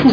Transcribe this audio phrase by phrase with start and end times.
[0.00, 0.08] We'll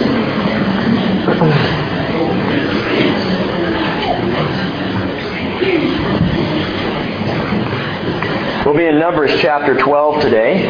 [8.75, 10.69] be in Numbers chapter 12 today.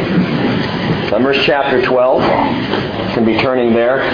[1.10, 2.22] Numbers chapter 12.
[2.22, 2.28] You
[3.14, 4.08] can be turning there.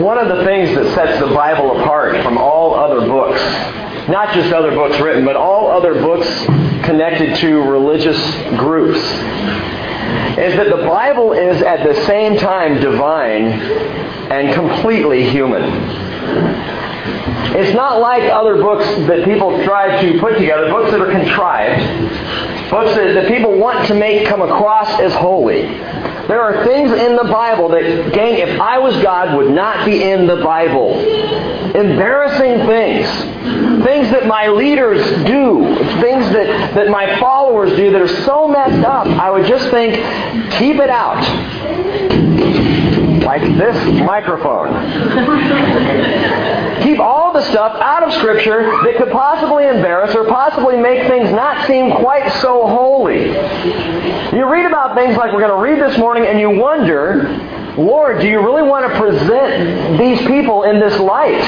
[0.00, 3.42] One of the things that sets the Bible apart from all other books,
[4.08, 6.26] not just other books written, but all other books
[6.86, 8.18] connected to religious
[8.56, 8.98] groups,
[10.38, 13.44] is that the Bible is at the same time divine
[14.30, 15.62] and completely human.
[17.52, 22.70] It's not like other books that people try to put together, books that are contrived,
[22.70, 25.62] books that, that people want to make come across as holy.
[25.62, 30.02] There are things in the Bible that, gang, if I was God, would not be
[30.02, 30.96] in the Bible.
[31.74, 33.08] Embarrassing things.
[33.84, 35.74] Things that my leaders do.
[36.00, 39.08] Things that, that my followers do that are so messed up.
[39.08, 39.94] I would just think,
[40.52, 41.18] keep it out
[43.30, 44.74] like this microphone.
[46.82, 51.30] Keep all the stuff out of Scripture that could possibly embarrass or possibly make things
[51.30, 53.26] not seem quite so holy.
[54.36, 57.28] You read about things like we're going to read this morning and you wonder,
[57.78, 61.40] Lord, do you really want to present these people in this light?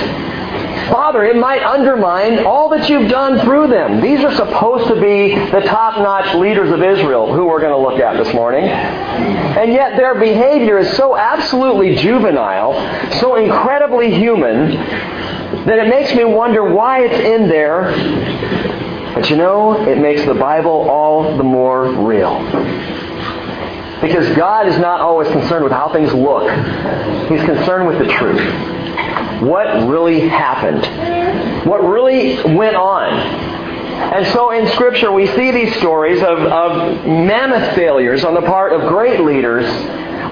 [0.91, 4.01] Father, it might undermine all that you've done through them.
[4.01, 8.01] These are supposed to be the top-notch leaders of Israel, who we're going to look
[8.01, 8.65] at this morning.
[8.65, 12.73] And yet their behavior is so absolutely juvenile,
[13.21, 14.73] so incredibly human,
[15.67, 17.93] that it makes me wonder why it's in there.
[19.15, 22.39] But you know, it makes the Bible all the more real.
[24.01, 26.51] Because God is not always concerned with how things look.
[27.29, 28.41] He's concerned with the truth
[29.43, 33.13] what really happened, what really went on.
[34.03, 38.73] And so in Scripture, we see these stories of, of mammoth failures on the part
[38.73, 39.65] of great leaders.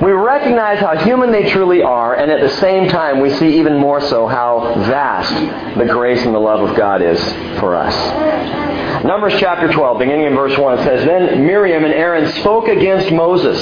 [0.03, 3.77] We recognize how human they truly are, and at the same time, we see even
[3.77, 7.22] more so how vast the grace and the love of God is
[7.58, 9.05] for us.
[9.05, 13.59] Numbers chapter 12, beginning in verse 1, says, Then Miriam and Aaron spoke against Moses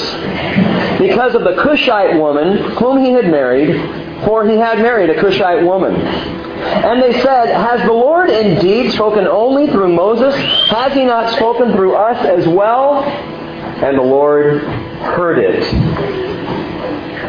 [0.99, 5.63] because of the Cushite woman whom he had married for he had married a Cushite
[5.65, 5.95] woman.
[5.95, 10.35] And they said, Has the Lord indeed spoken only through Moses?
[10.69, 13.03] Has he not spoken through us as well?
[13.03, 15.61] And the Lord heard it.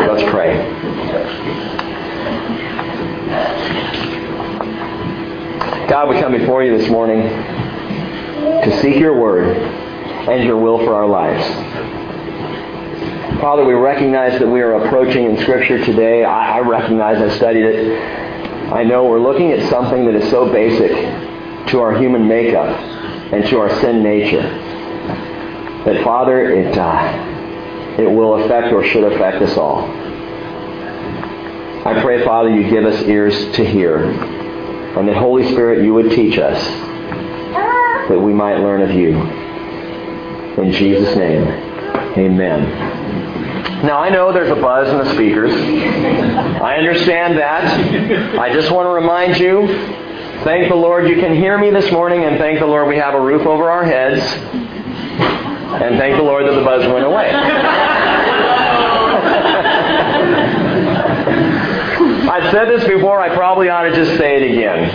[0.08, 0.68] Let's pray.
[5.88, 10.94] God, we come before you this morning to seek your word and your will for
[10.94, 11.99] our lives.
[13.40, 16.22] Father, we recognize that we are approaching in Scripture today.
[16.24, 18.72] I, I recognize, I studied it.
[18.72, 20.90] I know we're looking at something that is so basic
[21.68, 22.68] to our human makeup
[23.32, 24.42] and to our sin nature
[25.84, 29.84] that, Father, it, uh, it will affect or should affect us all.
[31.86, 36.10] I pray, Father, you give us ears to hear, and that Holy Spirit, you would
[36.10, 36.62] teach us
[38.10, 39.16] that we might learn of you.
[40.62, 41.69] In Jesus' name,
[42.16, 43.00] amen.
[43.84, 45.52] Now, I know there's a buzz in the speakers.
[45.54, 48.38] I understand that.
[48.38, 49.66] I just want to remind you
[50.44, 53.14] thank the Lord you can hear me this morning, and thank the Lord we have
[53.14, 57.30] a roof over our heads, and thank the Lord that the buzz went away.
[62.30, 64.90] I've said this before, I probably ought to just say it again.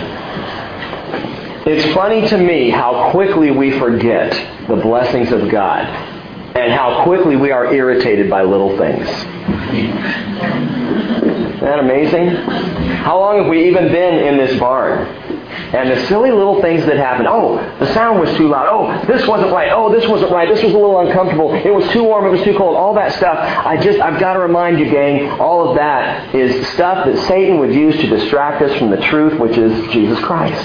[1.66, 4.30] It's funny to me how quickly we forget
[4.68, 6.15] the blessings of God
[6.56, 9.06] and how quickly we are irritated by little things.
[11.56, 12.28] Isn't that amazing?
[12.28, 15.06] How long have we even been in this barn?
[15.66, 17.26] And the silly little things that happen.
[17.28, 18.68] Oh, the sound was too loud.
[18.70, 19.70] Oh, this wasn't right.
[19.72, 20.48] Oh, this wasn't right.
[20.48, 21.52] This was a little uncomfortable.
[21.54, 22.26] It was too warm.
[22.26, 22.76] It was too cold.
[22.76, 23.36] All that stuff.
[23.38, 27.58] I just, I've got to remind you, gang, all of that is stuff that Satan
[27.58, 30.64] would use to distract us from the truth, which is Jesus Christ.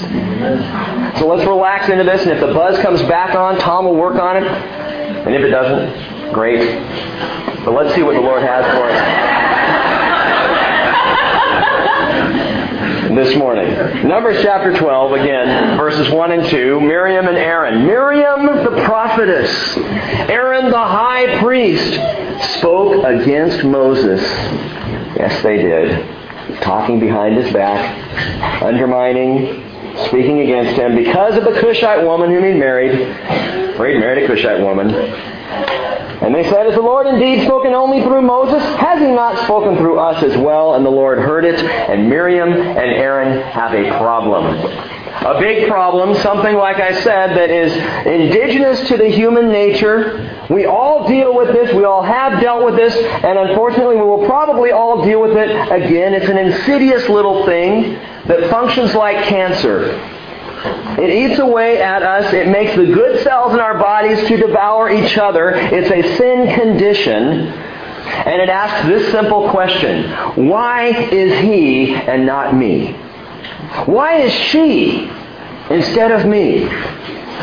[1.18, 4.16] So let's relax into this, and if the buzz comes back on, Tom will work
[4.16, 4.91] on it.
[5.24, 6.58] And if it doesn't, great.
[7.64, 9.32] But let's see what the Lord has for us.
[13.14, 14.08] this morning.
[14.08, 16.80] Numbers chapter 12, again, verses 1 and 2.
[16.80, 17.86] Miriam and Aaron.
[17.86, 19.76] Miriam the prophetess,
[20.28, 24.20] Aaron the high priest, spoke against Moses.
[25.16, 26.60] Yes, they did.
[26.62, 29.62] Talking behind his back, undermining,
[30.06, 33.61] speaking against him because of the Cushite woman whom he married.
[33.88, 34.94] He married a Cushite woman.
[36.22, 38.62] And they said, Has the Lord indeed spoken only through Moses?
[38.76, 40.74] Has he not spoken through us as well?
[40.74, 44.44] And the Lord heard it, and Miriam and Aaron have a problem.
[45.24, 47.72] A big problem, something like I said, that is
[48.06, 50.46] indigenous to the human nature.
[50.48, 51.74] We all deal with this.
[51.74, 52.94] We all have dealt with this.
[52.96, 56.14] And unfortunately, we will probably all deal with it again.
[56.14, 57.94] It's an insidious little thing
[58.26, 59.92] that functions like cancer.
[60.64, 62.32] It eats away at us.
[62.32, 65.50] It makes the good cells in our bodies to devour each other.
[65.50, 67.48] It's a sin condition.
[68.04, 70.10] And it asks this simple question
[70.48, 72.92] Why is he and not me?
[73.86, 75.10] Why is she
[75.70, 76.66] instead of me?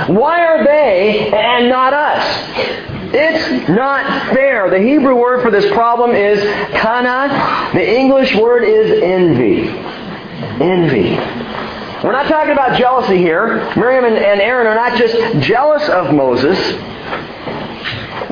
[0.08, 2.80] Why are they and not us?
[3.12, 4.70] It's not fair.
[4.70, 6.42] The Hebrew word for this problem is
[6.80, 7.72] kana.
[7.74, 9.68] The English word is envy.
[10.64, 11.49] Envy.
[12.04, 13.74] We're not talking about jealousy here.
[13.76, 15.16] Miriam and Aaron are not just
[15.46, 16.58] jealous of Moses.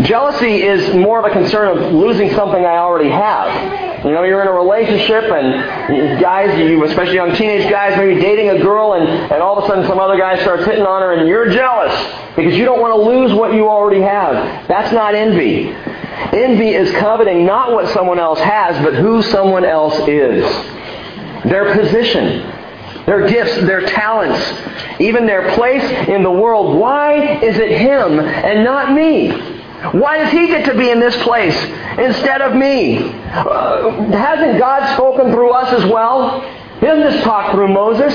[0.07, 4.05] Jealousy is more of a concern of losing something I already have.
[4.05, 8.49] You know, you're in a relationship and guys, you, especially young teenage guys, maybe dating
[8.51, 11.13] a girl and, and all of a sudden some other guy starts hitting on her
[11.13, 11.91] and you're jealous
[12.37, 14.67] because you don't want to lose what you already have.
[14.69, 15.71] That's not envy.
[15.71, 20.45] Envy is coveting not what someone else has, but who someone else is.
[21.43, 22.56] Their position,
[23.07, 24.37] their gifts, their talents,
[24.99, 26.77] even their place in the world.
[26.77, 29.31] Why is it him and not me?
[29.93, 31.55] Why does he get to be in this place
[31.97, 32.97] instead of me?
[32.97, 36.41] Uh, hasn't God spoken through us as well?
[36.79, 38.13] He doesn't just talk through Moses.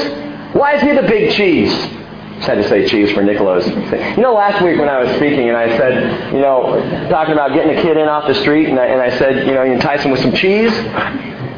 [0.54, 1.72] Why is he the big cheese?
[1.72, 3.66] Just had to say cheese for Nicholas.
[3.66, 7.54] You know, last week when I was speaking and I said, you know, talking about
[7.54, 9.72] getting a kid in off the street, and I, and I said, you know, you
[9.72, 10.72] entice him with some cheese.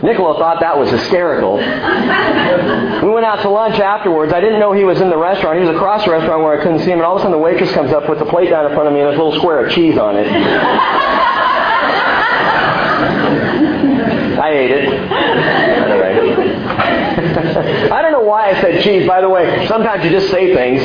[0.04, 1.56] Nicola thought that was hysterical.
[1.56, 4.34] We went out to lunch afterwards.
[4.34, 5.58] I didn't know he was in the restaurant.
[5.58, 7.32] He was across the restaurant where I couldn't see him, and all of a sudden
[7.32, 9.22] the waitress comes up, puts a plate down in front of me, and there's a
[9.22, 10.26] little square of cheese on it.
[14.36, 14.88] I ate it.
[17.90, 19.06] I don't know why I said cheese.
[19.06, 20.82] By the way, sometimes you just say things.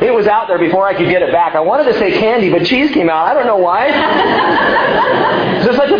[0.00, 1.56] It was out there before I could get it back.
[1.56, 3.26] I wanted to say candy, but cheese came out.
[3.26, 3.88] I don't know why.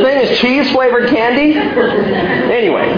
[0.01, 1.57] Is such thing as cheese flavored candy?
[2.51, 2.89] Anyway.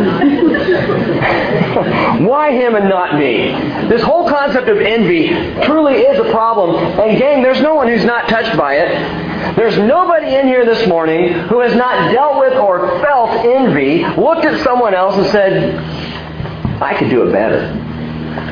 [2.27, 3.51] why him and not me?
[3.89, 5.29] This whole concept of envy
[5.65, 6.77] truly is a problem.
[6.77, 9.57] And gang, there's no one who's not touched by it.
[9.57, 14.45] There's nobody in here this morning who has not dealt with or felt envy, looked
[14.45, 15.77] at someone else and said,
[16.83, 17.75] I could do it better.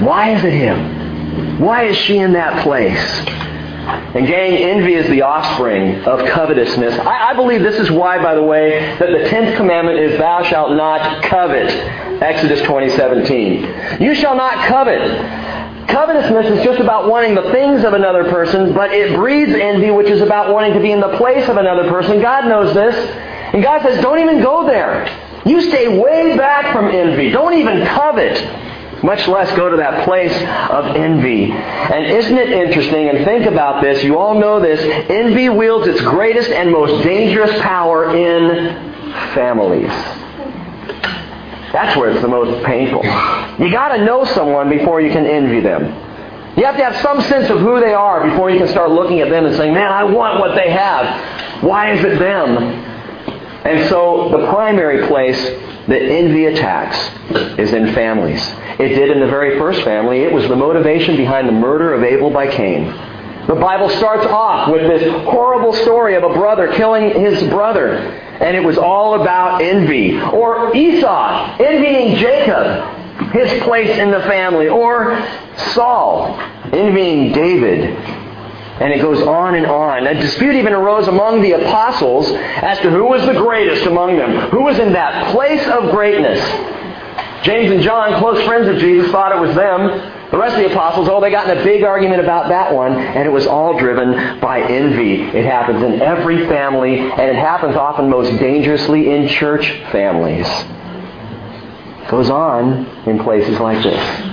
[0.04, 1.58] Why is it him?
[1.60, 2.98] Why is she in that place?
[4.14, 6.98] And gang, envy is the offspring of covetousness.
[6.98, 10.42] I, I, believe this is why, by the way, that the tenth commandment is thou
[10.44, 11.70] shalt not covet.
[12.22, 14.00] Exodus 20:17.
[14.00, 15.88] You shall not covet.
[15.88, 20.08] Covetousness is just about wanting the things of another person, but it breeds envy, which
[20.08, 22.20] is about wanting to be in the place of another person.
[22.20, 22.94] God knows this.
[23.52, 25.06] And God says, don't even go there.
[25.44, 27.30] You stay way back from envy.
[27.30, 28.36] Don't even covet,
[29.02, 30.34] much less go to that place
[30.70, 31.50] of envy.
[31.52, 33.08] And isn't it interesting?
[33.08, 34.02] And think about this.
[34.04, 34.80] You all know this.
[35.10, 38.90] Envy wields its greatest and most dangerous power in
[39.34, 39.90] families.
[41.72, 43.02] That's where it's the most painful.
[43.04, 45.84] You got to know someone before you can envy them.
[46.56, 49.20] You have to have some sense of who they are before you can start looking
[49.20, 51.62] at them and saying, man, I want what they have.
[51.62, 52.58] Why is it them?
[53.64, 55.40] And so the primary place
[55.86, 56.98] that envy attacks
[57.58, 58.42] is in families.
[58.80, 60.20] It did in the very first family.
[60.20, 62.86] It was the motivation behind the murder of Abel by Cain.
[63.46, 67.96] The Bible starts off with this horrible story of a brother killing his brother.
[67.96, 70.18] And it was all about envy.
[70.20, 74.68] Or Esau envying Jacob, his place in the family.
[74.68, 75.18] Or
[75.74, 76.38] Saul
[76.72, 80.06] envying David, and it goes on and on.
[80.06, 84.50] A dispute even arose among the apostles as to who was the greatest among them,
[84.50, 86.40] who was in that place of greatness.
[87.42, 89.88] James and John, close friends of Jesus, thought it was them.
[90.30, 92.92] The rest of the apostles, oh, they got in a big argument about that one,
[92.92, 95.22] and it was all driven by envy.
[95.22, 100.46] It happens in every family, and it happens often most dangerously in church families.
[100.46, 104.26] It goes on in places like this.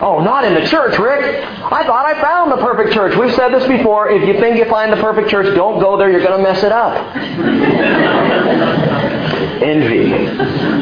[0.00, 1.44] Oh, not in the church, Rick.
[1.44, 3.14] I thought I found the perfect church.
[3.18, 4.08] We've said this before.
[4.08, 6.10] If you think you find the perfect church, don't go there.
[6.10, 7.16] You're going to mess it up.
[9.62, 10.19] Envy.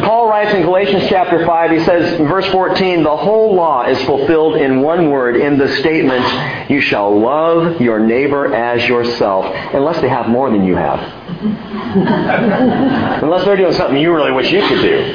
[0.08, 4.56] Paul writes in Galatians chapter 5, he says, verse 14, the whole law is fulfilled
[4.56, 10.08] in one word in the statement, you shall love your neighbor as yourself, unless they
[10.08, 10.98] have more than you have.
[13.22, 15.12] unless they're doing something you really wish you could do.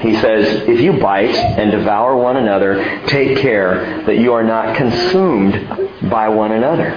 [0.00, 4.76] He says, If you bite and devour one another, take care that you are not
[4.76, 6.90] consumed by one another.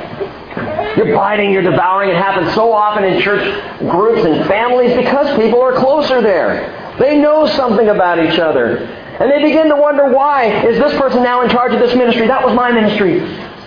[0.95, 2.09] You're biting, you're devouring.
[2.09, 3.43] It happens so often in church
[3.79, 6.95] groups and families because people are closer there.
[6.99, 8.77] They know something about each other.
[8.77, 12.27] And they begin to wonder why is this person now in charge of this ministry?
[12.27, 13.21] That was my ministry.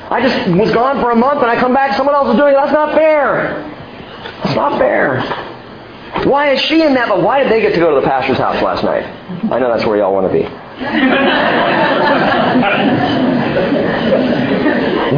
[0.09, 2.55] I just was gone for a month and I come back, someone else is doing
[2.55, 2.57] it.
[2.57, 3.62] That's not fair.
[4.45, 5.21] That's not fair.
[6.25, 7.09] Why is she in that?
[7.09, 9.05] But why did they get to go to the pastor's house last night?
[9.52, 10.45] I know that's where y'all want to be.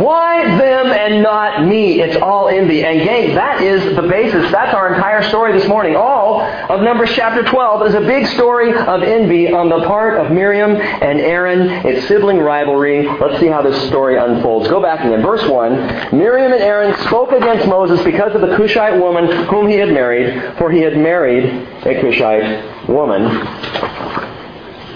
[0.09, 2.01] Why them and not me?
[2.01, 2.83] It's all envy.
[2.83, 4.51] And gang, that is the basis.
[4.51, 5.97] That's our entire story this morning.
[5.97, 10.33] All of Numbers chapter 12 is a big story of envy on the part of
[10.33, 11.87] Miriam and Aaron.
[11.87, 13.07] It's sibling rivalry.
[13.07, 14.67] Let's see how this story unfolds.
[14.71, 15.21] Go back again.
[15.21, 16.17] Verse 1.
[16.17, 20.57] Miriam and Aaron spoke against Moses because of the Cushite woman whom he had married,
[20.57, 21.45] for he had married
[21.85, 24.28] a Cushite woman.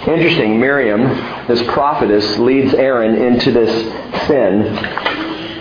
[0.06, 1.02] Interesting, Miriam,
[1.46, 3.70] this prophetess, leads Aaron into this
[4.26, 4.74] sin.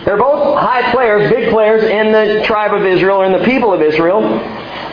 [0.03, 3.71] They're both high players, big players in the tribe of Israel or in the people
[3.71, 4.21] of Israel,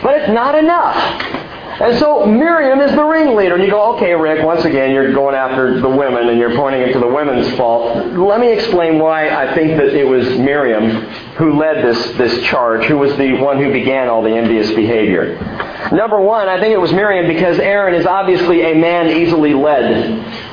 [0.03, 1.38] but it's not enough.
[1.81, 3.55] And so Miriam is the ringleader.
[3.55, 6.81] And you go, okay, Rick, once again, you're going after the women and you're pointing
[6.81, 8.05] it to the women's fault.
[8.07, 10.89] Let me explain why I think that it was Miriam
[11.37, 15.35] who led this, this charge, who was the one who began all the envious behavior.
[15.93, 20.49] Number one, I think it was Miriam because Aaron is obviously a man easily led.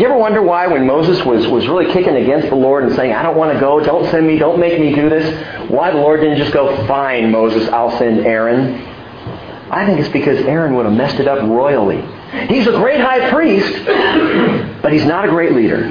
[0.00, 3.12] You ever wonder why when Moses was, was really kicking against the Lord and saying,
[3.12, 5.98] I don't want to go, don't send me, don't make me do this, why the
[5.98, 8.97] Lord didn't just go, fine, Moses, I'll send Aaron?
[9.70, 12.00] I think it's because Aaron would have messed it up royally.
[12.48, 13.84] He's a great high priest,
[14.82, 15.88] but he's not a great leader.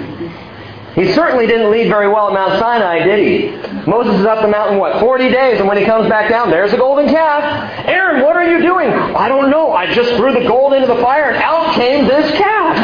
[0.98, 3.86] He certainly didn't lead very well at Mount Sinai, did he?
[3.88, 6.74] Moses is up the mountain, what, 40 days, and when he comes back down, there's
[6.74, 7.86] a golden calf.
[7.86, 8.90] Aaron, what are you doing?
[8.90, 9.74] I don't know.
[9.74, 12.78] I just threw the gold into the fire, and out came this calf.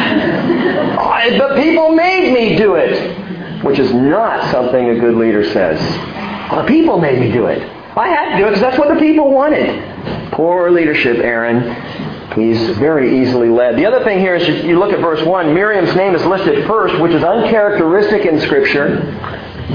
[0.99, 5.79] I, the people made me do it, which is not something a good leader says.
[6.51, 7.67] The people made me do it.
[7.97, 9.69] I had to do it because that's what the people wanted.
[10.33, 11.61] Poor leadership, Aaron.
[12.33, 13.77] He's very easily led.
[13.77, 15.53] The other thing here is you look at verse 1.
[15.53, 18.97] Miriam's name is listed first, which is uncharacteristic in Scripture.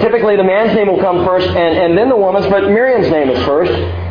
[0.00, 3.30] Typically, the man's name will come first and, and then the woman's, but Miriam's name
[3.30, 3.70] is first.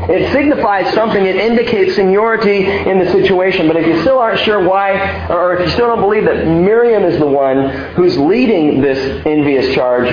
[0.09, 1.25] It signifies something.
[1.25, 3.67] It indicates seniority in the situation.
[3.67, 7.03] But if you still aren't sure why, or if you still don't believe that Miriam
[7.03, 10.07] is the one who's leading this envious charge,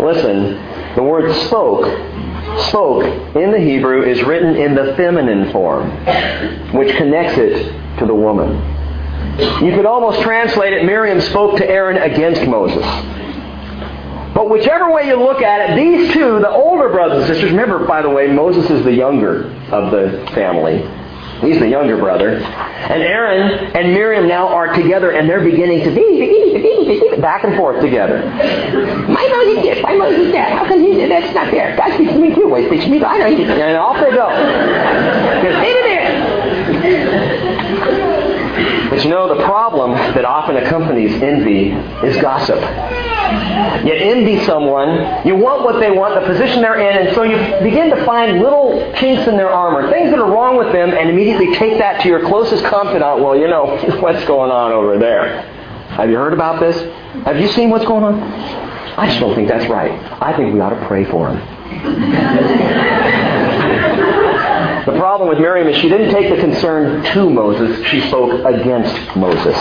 [0.00, 0.54] listen.
[0.96, 1.86] The word spoke
[2.68, 3.04] spoke
[3.36, 5.90] in the Hebrew is written in the feminine form,
[6.74, 8.56] which connects it to the woman.
[9.64, 12.84] You could almost translate it Miriam spoke to Aaron against Moses.
[14.34, 17.86] But whichever way you look at it, these two, the older brothers and sisters, remember,
[17.86, 20.82] by the way, Moses is the younger of the family.
[21.42, 22.36] He's the younger brother.
[22.38, 27.80] And Aaron and Miriam now are together and they're beginning to be back and forth
[27.80, 28.24] together.
[29.08, 30.52] My Moses this, my Moses that.
[30.52, 31.76] How can he do That's not fair.
[31.76, 32.48] God speaks to me too.
[32.48, 33.02] Why speaks to me?
[33.02, 33.50] I know he did.
[33.50, 34.30] And off they go.
[35.42, 36.02] Just stay there.
[38.92, 41.70] But you know, the problem that often accompanies envy
[42.06, 42.60] is gossip.
[43.86, 47.38] You envy someone, you want what they want, the position they're in, and so you
[47.62, 51.08] begin to find little chinks in their armor, things that are wrong with them, and
[51.08, 53.22] immediately take that to your closest confidant.
[53.22, 55.40] Well, you know, what's going on over there?
[55.96, 56.76] Have you heard about this?
[57.24, 58.22] Have you seen what's going on?
[58.22, 59.90] I just don't think that's right.
[60.20, 63.38] I think we ought to pray for him.
[64.86, 69.16] The problem with Miriam is she didn't take the concern to Moses, she spoke against
[69.16, 69.56] Moses.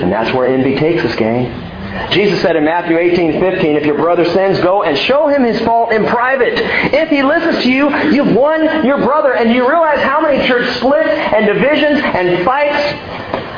[0.00, 2.10] And that's where envy takes us, gang.
[2.10, 5.60] Jesus said in Matthew 18, 15, if your brother sins, go and show him his
[5.60, 6.54] fault in private.
[6.92, 9.34] If he listens to you, you've won your brother.
[9.34, 12.92] And you realize how many church splits and divisions and fights,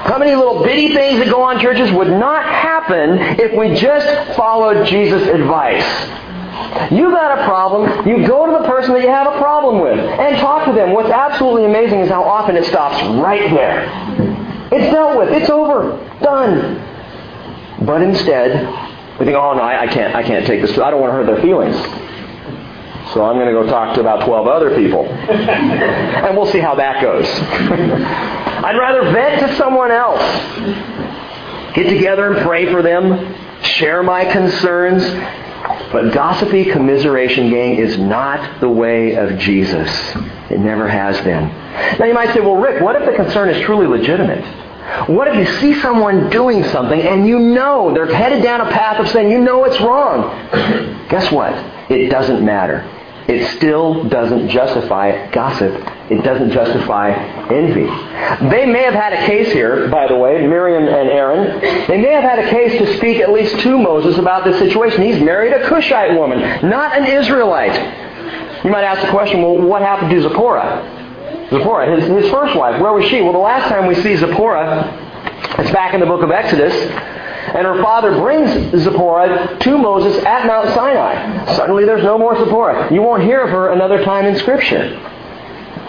[0.07, 4.37] how many little bitty things that go on churches would not happen if we just
[4.37, 6.27] followed Jesus' advice.
[6.91, 9.99] You got a problem, you go to the person that you have a problem with
[9.99, 10.93] and talk to them.
[10.93, 13.85] What's absolutely amazing is how often it stops right there.
[14.73, 15.31] It's dealt with.
[15.31, 15.97] It's over.
[16.21, 17.87] Done.
[17.87, 18.67] But instead,
[19.19, 20.79] we think, oh no, I, I can't I can't take this.
[20.79, 21.77] I don't want to hurt their feelings.
[23.15, 25.07] So I'm going to go talk to about 12 other people.
[25.07, 27.25] and we'll see how that goes.
[28.65, 30.21] I'd rather vent to someone else.
[31.75, 33.35] Get together and pray for them.
[33.62, 35.05] Share my concerns
[35.93, 39.91] but gossipy commiseration, gang, is not the way of Jesus.
[40.50, 41.49] It never has been.
[41.99, 44.45] Now you might say, well, Rick, what if the concern is truly legitimate?
[45.09, 48.99] What if you see someone doing something and you know they're headed down a path
[49.00, 50.31] of sin, you know it's wrong?
[51.11, 51.53] Guess what?
[51.91, 52.81] It doesn't matter.
[53.29, 55.75] It still doesn't justify gossip.
[56.11, 57.11] It doesn't justify
[57.50, 57.85] envy.
[58.49, 61.61] They may have had a case here, by the way, Miriam and Aaron.
[61.87, 65.03] They may have had a case to speak at least to Moses about this situation.
[65.03, 68.65] He's married a Cushite woman, not an Israelite.
[68.65, 71.49] You might ask the question, well, what happened to Zipporah?
[71.50, 72.81] Zipporah, his, his first wife.
[72.81, 73.21] Where was she?
[73.21, 74.88] Well, the last time we see Zipporah,
[75.59, 76.73] it's back in the book of Exodus.
[76.75, 78.50] And her father brings
[78.83, 81.55] Zipporah to Moses at Mount Sinai.
[81.55, 82.93] Suddenly there's no more Zipporah.
[82.93, 84.99] You won't hear of her another time in Scripture.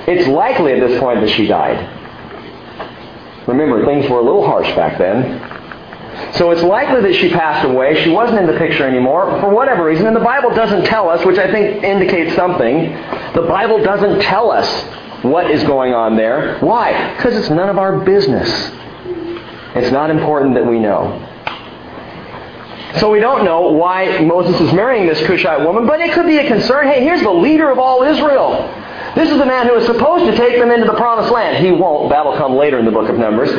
[0.09, 1.77] It's likely at this point that she died.
[3.47, 5.39] Remember, things were a little harsh back then.
[6.33, 8.03] So it's likely that she passed away.
[8.03, 10.07] She wasn't in the picture anymore for whatever reason.
[10.07, 12.91] And the Bible doesn't tell us, which I think indicates something.
[13.33, 14.67] The Bible doesn't tell us
[15.23, 16.59] what is going on there.
[16.59, 17.15] Why?
[17.15, 18.49] Because it's none of our business.
[19.75, 21.25] It's not important that we know.
[22.99, 26.37] So we don't know why Moses is marrying this Cushite woman, but it could be
[26.37, 26.87] a concern.
[26.87, 28.67] Hey, here's the leader of all Israel.
[29.19, 31.61] This is the man who is supposed to take them into the promised land.
[31.61, 32.09] He won't.
[32.09, 33.49] That'll come later in the book of Numbers.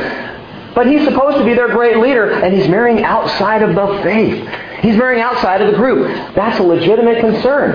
[0.75, 4.49] But he's supposed to be their great leader, and he's marrying outside of the faith.
[4.81, 6.07] He's marrying outside of the group.
[6.35, 7.73] That's a legitimate concern.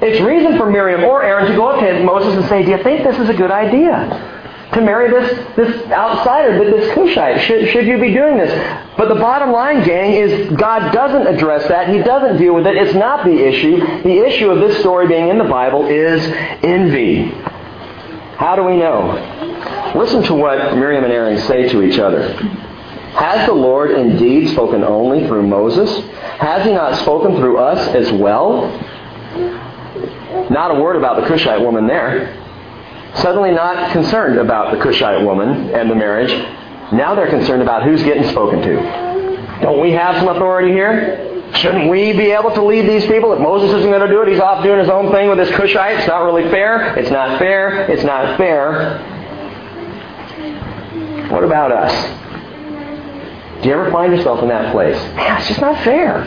[0.00, 2.82] It's reason for Miriam or Aaron to go up to Moses and say, Do you
[2.84, 4.39] think this is a good idea?
[4.74, 7.40] To marry this, this outsider, this Cushite?
[7.42, 8.50] Should, should you be doing this?
[8.96, 11.88] But the bottom line, gang, is God doesn't address that.
[11.88, 12.76] He doesn't deal with it.
[12.76, 13.80] It's not the issue.
[14.02, 16.24] The issue of this story being in the Bible is
[16.62, 17.30] envy.
[18.36, 19.92] How do we know?
[19.96, 22.32] Listen to what Miriam and Aaron say to each other.
[22.32, 25.90] Has the Lord indeed spoken only through Moses?
[26.38, 28.70] Has he not spoken through us as well?
[30.48, 32.39] Not a word about the Cushite woman there.
[33.16, 36.30] Suddenly not concerned about the Cushite woman and the marriage.
[36.92, 38.76] Now they're concerned about who's getting spoken to.
[39.62, 41.26] Don't we have some authority here?
[41.54, 43.32] Shouldn't we be able to lead these people?
[43.32, 45.50] If Moses isn't going to do it, he's off doing his own thing with his
[45.50, 45.98] Cushite.
[45.98, 46.96] It's not really fair.
[46.96, 47.90] It's not fair.
[47.90, 48.98] It's not fair.
[51.30, 51.92] What about us?
[53.62, 54.96] Do you ever find yourself in that place?
[55.14, 56.24] Man, it's just not fair.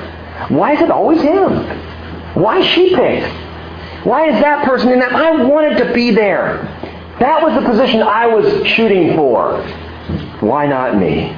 [0.50, 1.66] Why is it always him?
[2.36, 3.28] Why she picked?
[4.04, 5.14] Why is that person in that?
[5.14, 6.64] I wanted to be there.
[7.20, 9.62] That was the position I was shooting for.
[10.42, 11.38] Why not me?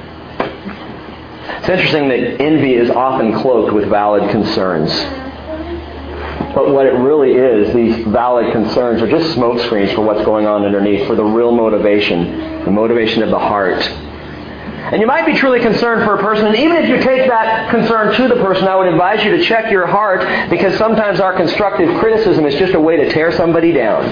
[1.48, 4.90] It's interesting that envy is often cloaked with valid concerns.
[6.54, 10.64] But what it really is, these valid concerns are just smokescreens for what's going on
[10.64, 13.78] underneath, for the real motivation, the motivation of the heart.
[14.92, 17.70] And you might be truly concerned for a person, and even if you take that
[17.70, 21.34] concern to the person, I would advise you to check your heart because sometimes our
[21.36, 24.04] constructive criticism is just a way to tear somebody down.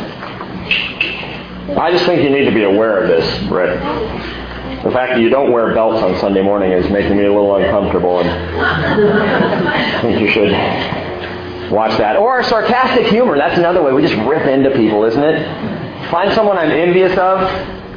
[1.79, 3.79] I just think you need to be aware of this, Rick.
[4.83, 7.55] The fact that you don't wear belts on Sunday morning is making me a little
[7.55, 10.51] uncomfortable, and I think you should
[11.73, 12.17] watch that.
[12.17, 13.39] Or sarcastic humor.
[13.39, 13.93] That's another way.
[13.93, 16.11] We just rip into people, isn't it?
[16.11, 17.49] Find someone I'm envious of,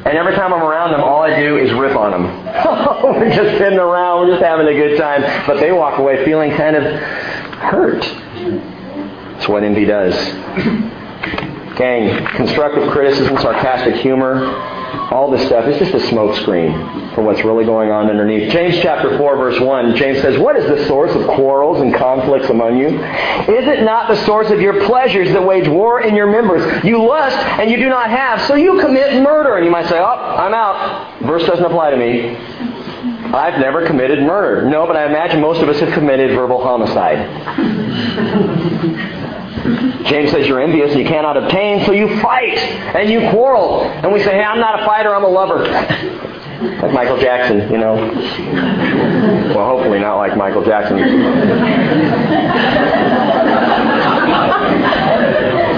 [0.07, 2.23] and every time I'm around them, all I do is rip on them.
[3.03, 5.21] we're just sitting around, we're just having a good time.
[5.45, 8.01] But they walk away feeling kind of hurt.
[9.33, 10.15] That's what envy does.
[11.75, 14.45] Gang, constructive criticism, sarcastic humor,
[15.11, 18.51] all this stuff is just a smokescreen for what's really going on underneath.
[18.51, 22.49] James chapter 4 verse 1, James says, What is the source of quarrels and conflicts
[22.49, 22.87] among you?
[22.87, 26.83] Is it not the source of your pleasures that wage war in your members?
[26.83, 29.55] You lust and you do not have, so you commit murder.
[29.55, 31.21] And you might say, Oh, I'm out.
[31.23, 32.35] Verse doesn't apply to me.
[33.33, 34.69] I've never committed murder.
[34.69, 37.17] No, but I imagine most of us have committed verbal homicide.
[40.05, 43.83] James says you're envious and you cannot obtain, so you fight and you quarrel.
[43.83, 45.63] And we say, hey, I'm not a fighter, I'm a lover.
[46.81, 47.95] like Michael Jackson, you know.
[49.55, 50.97] Well, hopefully not like Michael Jackson.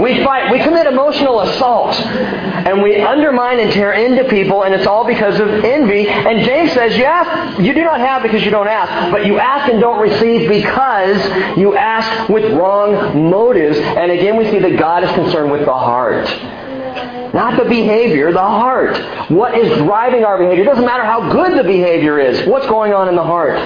[0.00, 0.50] We fight.
[0.50, 1.94] We commit emotional assault.
[1.94, 6.08] And we undermine and tear into people, and it's all because of envy.
[6.08, 9.38] And James says, you ask, you do not have because you don't ask, but you
[9.38, 13.78] ask and don't receive because you ask with wrong motives.
[13.78, 16.26] And again, we see that God is concerned with the heart.
[17.34, 18.96] Not the behavior, the heart.
[19.28, 20.62] What is driving our behavior?
[20.62, 22.46] It doesn't matter how good the behavior is.
[22.46, 23.58] What's going on in the heart?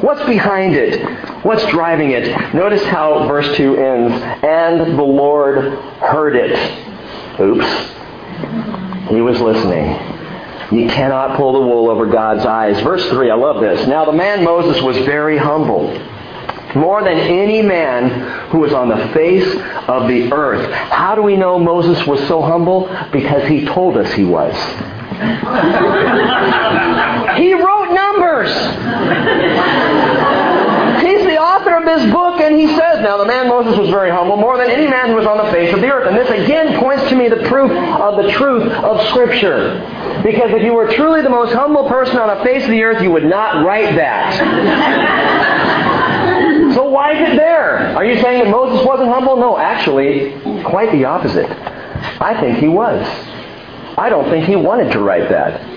[0.00, 1.44] What's behind it?
[1.44, 2.54] What's driving it?
[2.54, 4.22] Notice how verse 2 ends.
[4.42, 6.52] And the Lord heard it.
[7.40, 9.10] Oops.
[9.10, 10.14] He was listening.
[10.72, 12.80] You cannot pull the wool over God's eyes.
[12.80, 13.86] Verse 3, I love this.
[13.86, 15.96] Now the man Moses was very humble
[16.74, 19.46] more than any man who was on the face
[19.88, 20.70] of the earth.
[20.72, 22.88] How do we know Moses was so humble?
[23.12, 24.54] Because he told us he was.
[27.38, 27.75] he wrote
[28.46, 28.76] numbers.
[31.02, 34.10] He's the author of this book, and he says, Now the man Moses was very
[34.10, 36.08] humble, more than any man who was on the face of the earth.
[36.08, 39.80] And this again points to me the proof of the truth of Scripture.
[40.22, 43.02] Because if you were truly the most humble person on the face of the earth,
[43.02, 44.34] you would not write that.
[46.74, 47.96] So why is it there?
[47.96, 49.36] Are you saying that Moses wasn't humble?
[49.36, 50.32] No, actually,
[50.62, 51.50] quite the opposite.
[52.20, 53.06] I think he was.
[53.98, 55.75] I don't think he wanted to write that.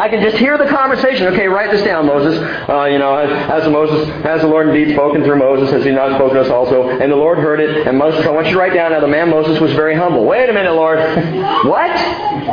[0.00, 1.26] I can just hear the conversation.
[1.26, 2.40] Okay, write this down, Moses.
[2.66, 5.70] Uh, you know, has Moses, has the Lord indeed spoken through Moses?
[5.72, 6.88] Has he not spoken to us also?
[6.88, 7.86] And the Lord heard it.
[7.86, 8.92] And Moses, I want you to write down.
[8.92, 10.24] Now the man Moses was very humble.
[10.24, 10.98] Wait a minute, Lord.
[11.66, 11.90] what?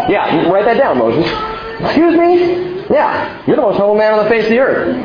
[0.09, 1.23] Yeah, write that down, Moses.
[1.85, 2.83] Excuse me?
[2.93, 4.97] Yeah, you're the most humble man on the face of the earth.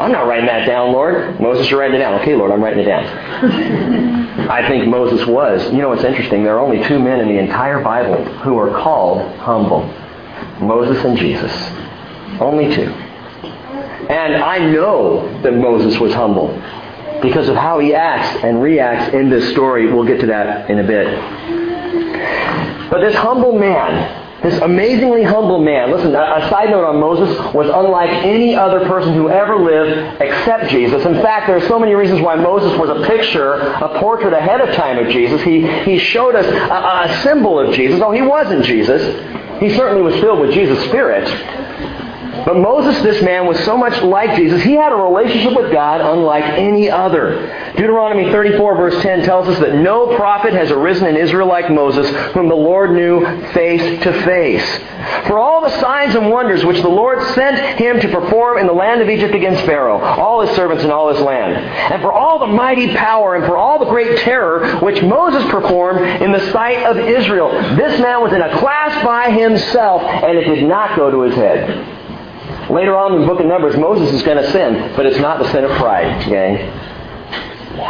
[0.00, 1.40] I'm not writing that down, Lord.
[1.40, 2.20] Moses, you're writing it down.
[2.20, 3.02] Okay, Lord, I'm writing it down.
[4.48, 5.64] I think Moses was.
[5.72, 6.44] You know what's interesting?
[6.44, 9.92] There are only two men in the entire Bible who are called humble.
[10.60, 11.52] Moses and Jesus.
[12.40, 12.92] Only two.
[14.08, 16.48] And I know that Moses was humble
[17.20, 19.92] because of how he acts and reacts in this story.
[19.92, 21.06] We'll get to that in a bit.
[22.90, 27.68] But this humble man, this amazingly humble man, listen, a side note on Moses, was
[27.68, 31.04] unlike any other person who ever lived except Jesus.
[31.04, 34.62] In fact, there are so many reasons why Moses was a picture, a portrait ahead
[34.62, 35.42] of time of Jesus.
[35.42, 38.00] He, he showed us a, a symbol of Jesus.
[38.02, 39.02] Oh, he wasn't Jesus.
[39.60, 41.26] He certainly was filled with Jesus' Spirit.
[42.48, 44.62] But Moses, this man, was so much like Jesus.
[44.62, 47.74] He had a relationship with God unlike any other.
[47.76, 52.08] Deuteronomy 34, verse 10 tells us that no prophet has arisen in Israel like Moses,
[52.32, 53.20] whom the Lord knew
[53.52, 54.64] face to face.
[55.26, 58.72] For all the signs and wonders which the Lord sent him to perform in the
[58.72, 62.38] land of Egypt against Pharaoh, all his servants and all his land, and for all
[62.38, 66.82] the mighty power and for all the great terror which Moses performed in the sight
[66.86, 71.10] of Israel, this man was in a class by himself, and it did not go
[71.10, 71.97] to his head.
[72.70, 75.38] Later on in the book of Numbers, Moses is going to sin, but it's not
[75.38, 76.70] the sin of pride, gang.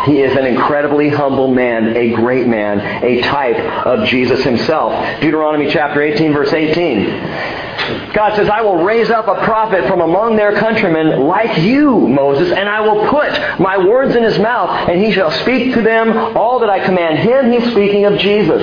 [0.05, 4.93] He is an incredibly humble man, a great man, a type of Jesus himself.
[5.21, 8.13] Deuteronomy chapter 18, verse 18.
[8.13, 12.53] God says, I will raise up a prophet from among their countrymen like you, Moses,
[12.53, 16.37] and I will put my words in his mouth, and he shall speak to them
[16.37, 17.51] all that I command him.
[17.51, 18.63] He's speaking of Jesus.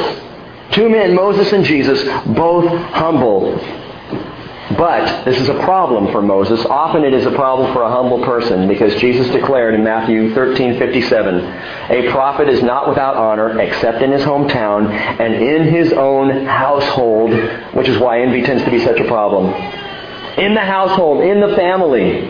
[0.71, 3.59] Two men, Moses and Jesus, both humble
[4.71, 6.65] but this is a problem for Moses.
[6.65, 11.45] Often it is a problem for a humble person because Jesus declared in Matthew 13:57,
[11.89, 17.31] "A prophet is not without honor except in his hometown and in his own household,"
[17.73, 19.53] which is why envy tends to be such a problem.
[20.37, 22.27] In the household, in the family.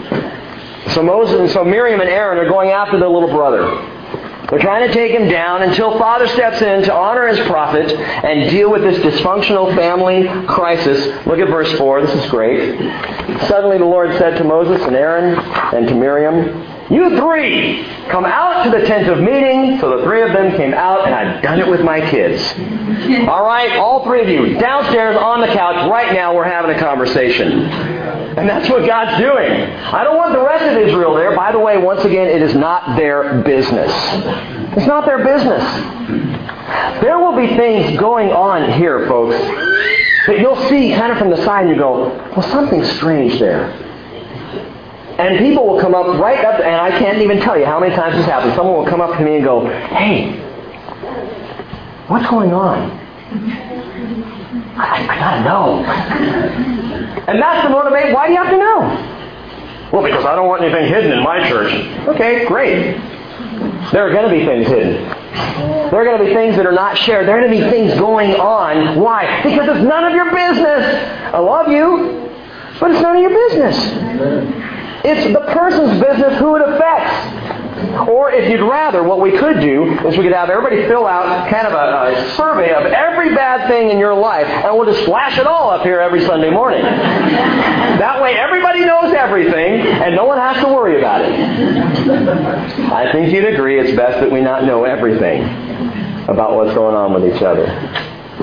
[0.88, 3.66] So Moses and so Miriam and Aaron are going after their little brother.
[4.50, 8.50] They're trying to take him down until Father steps in to honor his prophet and
[8.50, 11.26] deal with this dysfunctional family crisis.
[11.26, 12.06] Look at verse 4.
[12.06, 12.78] This is great.
[13.48, 15.40] Suddenly the Lord said to Moses and Aaron
[15.74, 19.80] and to Miriam, You three, come out to the tent of meeting.
[19.80, 22.42] So the three of them came out, and I've done it with my kids.
[23.28, 26.80] All right, all three of you, downstairs on the couch right now, we're having a
[26.80, 27.95] conversation.
[28.38, 29.52] And that's what God's doing.
[29.52, 31.34] I don't want the rest of Israel there.
[31.36, 33.92] By the way, once again, it is not their business.
[34.76, 35.64] It's not their business.
[37.02, 39.38] There will be things going on here, folks,
[40.28, 43.72] that you'll see kind of from the side and you go, well, something's strange there.
[45.18, 47.96] And people will come up right up, and I can't even tell you how many
[47.96, 48.54] times this happens.
[48.56, 50.38] Someone will come up to me and go, hey,
[52.08, 52.92] what's going on?
[54.78, 56.85] I, I gotta know.
[57.28, 58.14] And that's the motivation.
[58.14, 59.92] Why do you have to know?
[59.92, 61.74] Well, because I don't want anything hidden in my church.
[62.08, 62.98] Okay, great.
[63.92, 65.04] There are going to be things hidden.
[65.92, 67.28] There are going to be things that are not shared.
[67.28, 69.00] There are going to be things going on.
[69.00, 69.44] Why?
[69.44, 71.34] Because it's none of your business.
[71.34, 72.30] I love you,
[72.80, 73.78] but it's none of your business.
[75.06, 77.45] It's the person's business who it affects.
[77.96, 81.50] Or if you'd rather, what we could do is we could have everybody fill out
[81.50, 85.06] kind of a, a, survey of every bad thing in your life, and we'll just
[85.06, 86.82] flash it all up here every Sunday morning.
[86.82, 91.32] That way everybody knows everything, and no one has to worry about it.
[92.92, 95.44] I think you'd agree it's best that we not know everything
[96.28, 97.66] about what's going on with each other.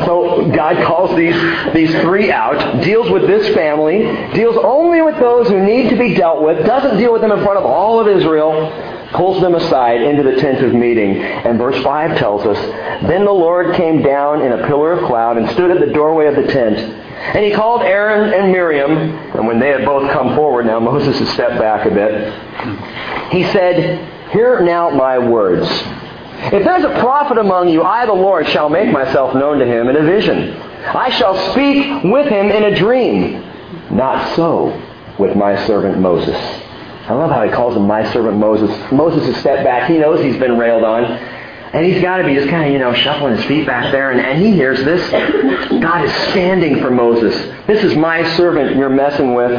[0.06, 1.36] So God calls these,
[1.74, 3.98] these three out, deals with this family,
[4.34, 7.42] deals only with those who need to be dealt with, doesn't deal with them in
[7.44, 8.52] front of all of Israel,
[9.12, 11.16] pulls them aside into the tent of meeting.
[11.18, 12.58] And verse 5 tells us,
[13.02, 16.26] Then the Lord came down in a pillar of cloud and stood at the doorway
[16.26, 16.78] of the tent.
[16.78, 21.18] And he called Aaron and Miriam, and when they had both come forward, now Moses
[21.18, 25.68] has stepped back a bit, he said, Hear now my words.
[26.52, 29.88] If there's a prophet among you, I, the Lord, shall make myself known to him
[29.88, 30.56] in a vision.
[30.84, 33.34] I shall speak with him in a dream.
[33.90, 34.70] Not so
[35.18, 36.61] with my servant Moses.
[37.08, 38.70] I love how he calls him my servant Moses.
[38.92, 39.90] Moses has stepped back.
[39.90, 41.04] He knows he's been railed on.
[41.04, 44.10] And he's got to be just kind of, you know, shuffling his feet back there.
[44.10, 45.10] And, and he hears this.
[45.80, 47.34] God is standing for Moses.
[47.66, 49.52] This is my servant you're messing with.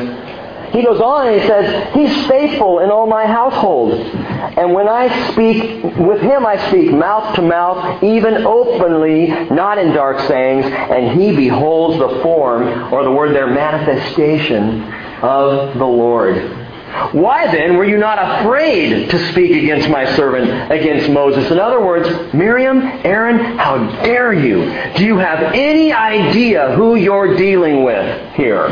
[0.74, 3.94] He goes on and he says, He's faithful in all my household.
[3.94, 9.94] And when I speak, with him I speak mouth to mouth, even openly, not in
[9.94, 14.84] dark sayings, and he beholds the form, or the word there, manifestation
[15.22, 16.63] of the Lord.
[17.12, 21.50] Why then were you not afraid to speak against my servant, against Moses?
[21.52, 24.66] In other words, Miriam, Aaron, how dare you?
[24.96, 28.68] Do you have any idea who you're dealing with here?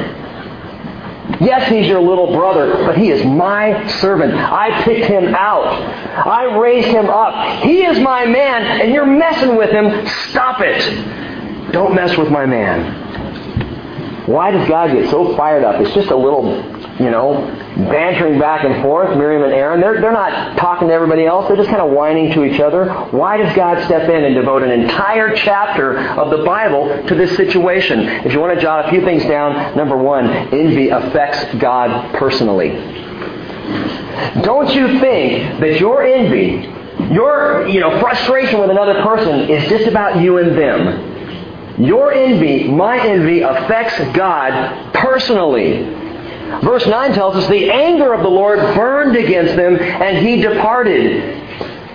[1.40, 4.34] Yes, he's your little brother, but he is my servant.
[4.34, 5.66] I picked him out.
[5.66, 7.64] I raised him up.
[7.64, 10.08] He is my man, and you're messing with him.
[10.30, 11.72] Stop it.
[11.72, 14.28] Don't mess with my man.
[14.28, 15.82] Why does God get so fired up?
[15.82, 16.62] It's just a little
[17.00, 17.34] you know,
[17.76, 19.80] bantering back and forth, Miriam and Aaron.
[19.80, 21.48] They're, they're not talking to everybody else.
[21.48, 22.92] They're just kind of whining to each other.
[23.12, 27.36] Why does God step in and devote an entire chapter of the Bible to this
[27.36, 28.02] situation?
[28.26, 32.70] If you want to jot a few things down, number one, envy affects God personally.
[34.42, 36.68] Don't you think that your envy,
[37.14, 41.84] your you know, frustration with another person is just about you and them?
[41.84, 46.01] Your envy, my envy, affects God personally.
[46.60, 51.40] Verse 9 tells us the anger of the Lord burned against them and he departed.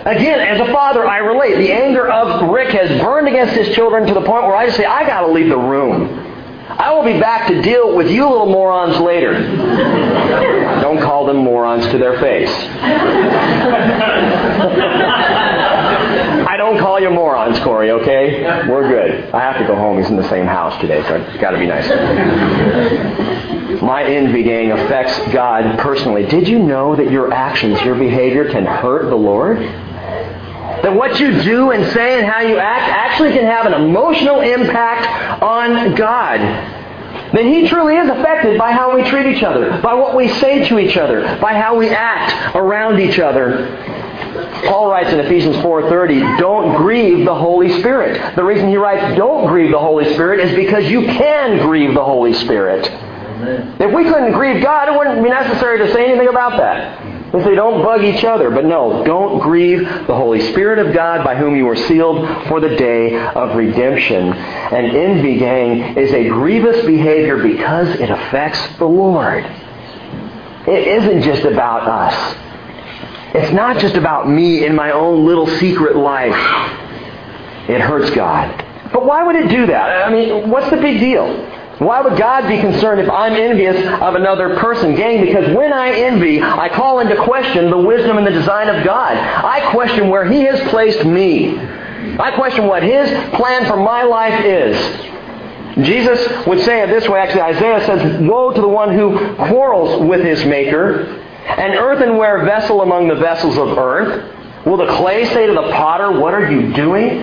[0.06, 1.56] Again, as a father, I relate.
[1.56, 4.76] The anger of Rick has burned against his children to the point where I just
[4.76, 6.26] say, I got to leave the room.
[6.68, 9.32] I will be back to deal with you little morons later.
[10.80, 12.50] Don't call them morons to their face.
[16.48, 18.68] I don't call you morons, Corey, okay?
[18.68, 19.15] We're good.
[19.32, 19.98] I have to go home.
[19.98, 21.88] He's in the same house today, so it's got to be nice.
[23.82, 26.26] My envy, gang, affects God personally.
[26.26, 29.58] Did you know that your actions, your behavior can hurt the Lord?
[29.58, 34.40] That what you do and say and how you act actually can have an emotional
[34.40, 36.40] impact on God.
[37.32, 40.68] That He truly is affected by how we treat each other, by what we say
[40.68, 43.66] to each other, by how we act around each other.
[44.66, 49.46] Paul writes in Ephesians 4:30, "Don't grieve the Holy Spirit." The reason he writes "Don't
[49.46, 52.90] grieve the Holy Spirit" is because you can grieve the Holy Spirit.
[53.78, 57.34] If we couldn't grieve God, it wouldn't be necessary to say anything about that.
[57.34, 61.24] We say don't bug each other, but no, don't grieve the Holy Spirit of God
[61.24, 64.32] by whom you were sealed for the day of redemption.
[64.32, 69.44] And envy, gang, is a grievous behavior because it affects the Lord.
[70.66, 72.36] It isn't just about us.
[73.36, 76.34] It's not just about me in my own little secret life.
[77.68, 78.64] It hurts God.
[78.92, 80.06] But why would it do that?
[80.06, 81.26] I mean, what's the big deal?
[81.78, 84.94] Why would God be concerned if I'm envious of another person?
[84.94, 88.82] Gang, because when I envy, I call into question the wisdom and the design of
[88.82, 89.14] God.
[89.16, 91.58] I question where He has placed me.
[91.58, 95.06] I question what His plan for my life is.
[95.84, 100.02] Jesus would say it this way, actually, Isaiah says, Woe to the one who quarrels
[100.08, 104.66] with his Maker, an earthenware vessel among the vessels of earth.
[104.66, 107.20] Will the clay say to the potter, What are you doing?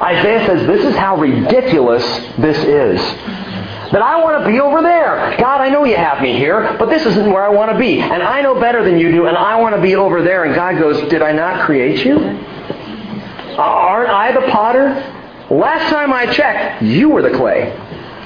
[0.00, 2.04] Isaiah says, This is how ridiculous
[2.38, 3.00] this is.
[3.92, 5.36] That I want to be over there.
[5.38, 8.00] God, I know you have me here, but this isn't where I want to be.
[8.00, 10.44] And I know better than you do, and I want to be over there.
[10.44, 12.16] And God goes, Did I not create you?
[13.58, 15.12] Aren't I the potter?
[15.50, 17.72] Last time I checked, you were the clay,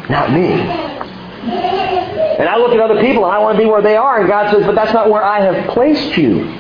[0.09, 1.10] not me.
[1.43, 4.29] And I look at other people and I want to be where they are, and
[4.29, 6.57] God says, But that's not where I have placed you.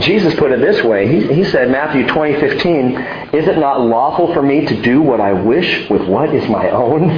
[0.00, 1.08] Jesus put it this way.
[1.08, 2.90] He, he said, Matthew 20, 15,
[3.32, 6.70] Is it not lawful for me to do what I wish with what is my
[6.70, 7.10] own?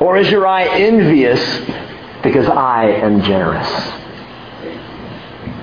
[0.00, 1.40] Or is your eye envious
[2.22, 3.68] because I am generous?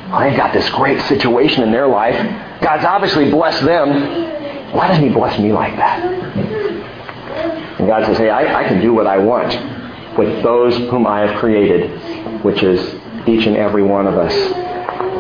[0.10, 2.16] Well, they've got this great situation in their life.
[2.62, 4.74] God's obviously blessed them.
[4.74, 6.87] Why doesn't He bless me like that?
[7.78, 11.22] And God says, hey, I, I can do what I want with those whom I
[11.22, 12.80] have created, which is
[13.28, 14.34] each and every one of us.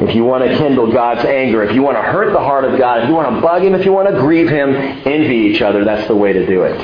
[0.01, 2.77] If you want to kindle God's anger, if you want to hurt the heart of
[2.77, 5.61] God, if you want to bug Him, if you want to grieve Him, envy each
[5.61, 5.83] other.
[5.83, 6.79] That's the way to do it.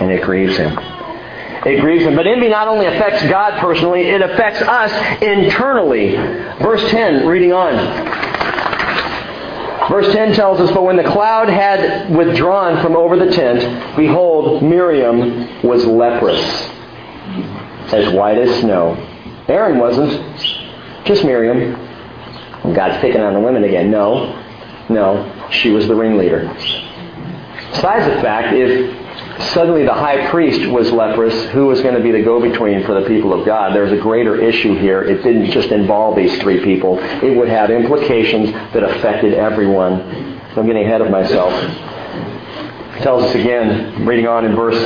[0.00, 0.78] And it grieves Him.
[1.64, 2.16] It grieves him.
[2.16, 4.90] But envy not only affects God personally, it affects us
[5.22, 6.16] internally.
[6.60, 7.72] Verse 10, reading on.
[9.88, 14.62] Verse 10 tells us, But when the cloud had withdrawn from over the tent, behold,
[14.62, 16.40] Miriam was leprous,
[17.92, 18.94] as white as snow.
[19.48, 20.12] Aaron wasn't,
[21.04, 21.74] just Miriam.
[22.74, 23.90] God's picking on the women again.
[23.90, 24.38] No,
[24.88, 26.46] no, she was the ringleader.
[27.72, 29.01] Besides the fact, if
[29.50, 33.06] suddenly the high priest was leprous, who was going to be the go-between for the
[33.06, 33.74] people of God?
[33.74, 35.02] There's a greater issue here.
[35.02, 36.98] It didn't just involve these three people.
[37.00, 40.00] It would have implications that affected everyone.
[40.56, 41.52] I'm getting ahead of myself.
[42.96, 44.76] It tells us again, reading on in verse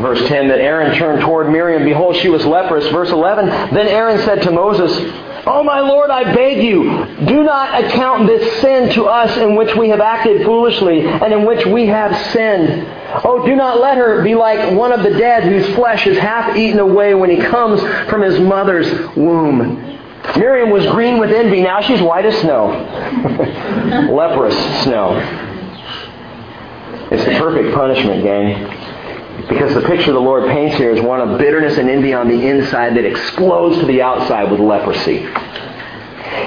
[0.00, 1.82] Verse 10, that Aaron turned toward Miriam.
[1.84, 2.86] Behold, she was leprous.
[2.88, 4.92] Verse 11, then Aaron said to Moses,
[5.48, 6.82] Oh, my Lord, I beg you,
[7.24, 11.46] do not account this sin to us in which we have acted foolishly and in
[11.46, 12.84] which we have sinned.
[13.24, 16.56] Oh, do not let her be like one of the dead whose flesh is half
[16.56, 17.80] eaten away when he comes
[18.10, 19.76] from his mother's womb.
[20.36, 21.62] Miriam was green with envy.
[21.62, 22.66] Now she's white as snow.
[24.12, 25.14] Leprous snow.
[27.12, 28.85] It's the perfect punishment, gang.
[29.48, 32.46] Because the picture the Lord paints here is one of bitterness and envy on the
[32.46, 35.26] inside that explodes to the outside with leprosy.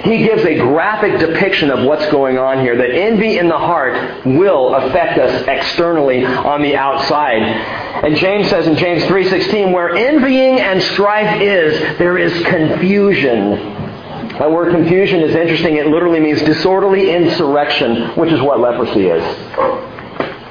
[0.03, 4.25] He gives a graphic depiction of what's going on here, that envy in the heart
[4.25, 7.41] will affect us externally on the outside.
[7.41, 13.77] And James says in James 3:16, where envying and strife is, there is confusion.
[14.37, 15.77] That word confusion is interesting.
[15.77, 19.23] It literally means disorderly insurrection, which is what leprosy is.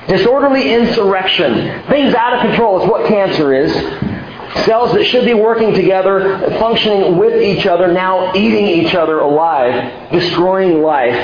[0.09, 1.87] Disorderly insurrection.
[1.89, 3.73] Things out of control is what cancer is.
[4.65, 10.11] Cells that should be working together, functioning with each other, now eating each other alive,
[10.11, 11.15] destroying life.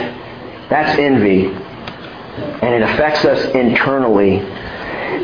[0.69, 1.47] That's envy.
[1.47, 4.41] And it affects us internally.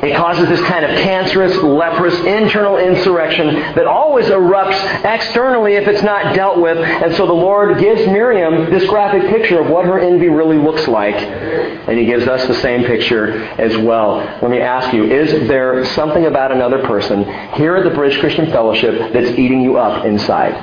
[0.03, 6.03] It causes this kind of cancerous, leprous, internal insurrection that always erupts externally if it's
[6.03, 6.79] not dealt with.
[6.79, 10.88] And so the Lord gives Miriam this graphic picture of what her envy really looks
[10.88, 11.16] like.
[11.16, 14.16] And He gives us the same picture as well.
[14.40, 18.51] Let me ask you, is there something about another person here at the Bridge Christian
[18.51, 20.55] Fellowship that's eating you up inside?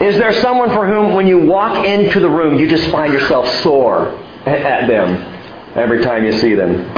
[0.00, 3.48] Is there someone for whom when you walk into the room you just find yourself
[3.62, 4.08] sore
[4.44, 5.16] at them
[5.76, 6.90] every time you see them?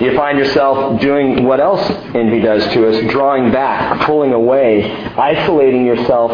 [0.00, 1.82] You find yourself doing what else
[2.14, 6.30] envy does to us, drawing back, pulling away, isolating yourself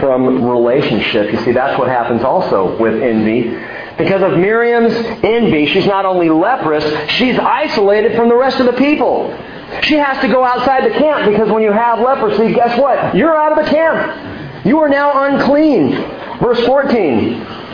[0.00, 1.32] from relationship.
[1.32, 3.56] You see, that's what happens also with envy.
[3.96, 8.74] Because of Miriam's envy, she's not only leprous, she's isolated from the rest of the
[8.74, 9.34] people.
[9.82, 13.16] She has to go outside the camp because when you have leprosy, guess what?
[13.16, 14.66] You're out of the camp.
[14.66, 15.92] You are now unclean.
[16.40, 17.65] Verse 14.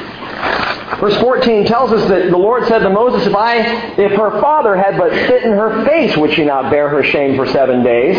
[0.98, 3.59] Verse 14 tells us that the Lord said to Moses, if I,
[3.98, 7.37] if her father had but spit in her face, would she not bear her shame
[7.37, 8.16] for seven days?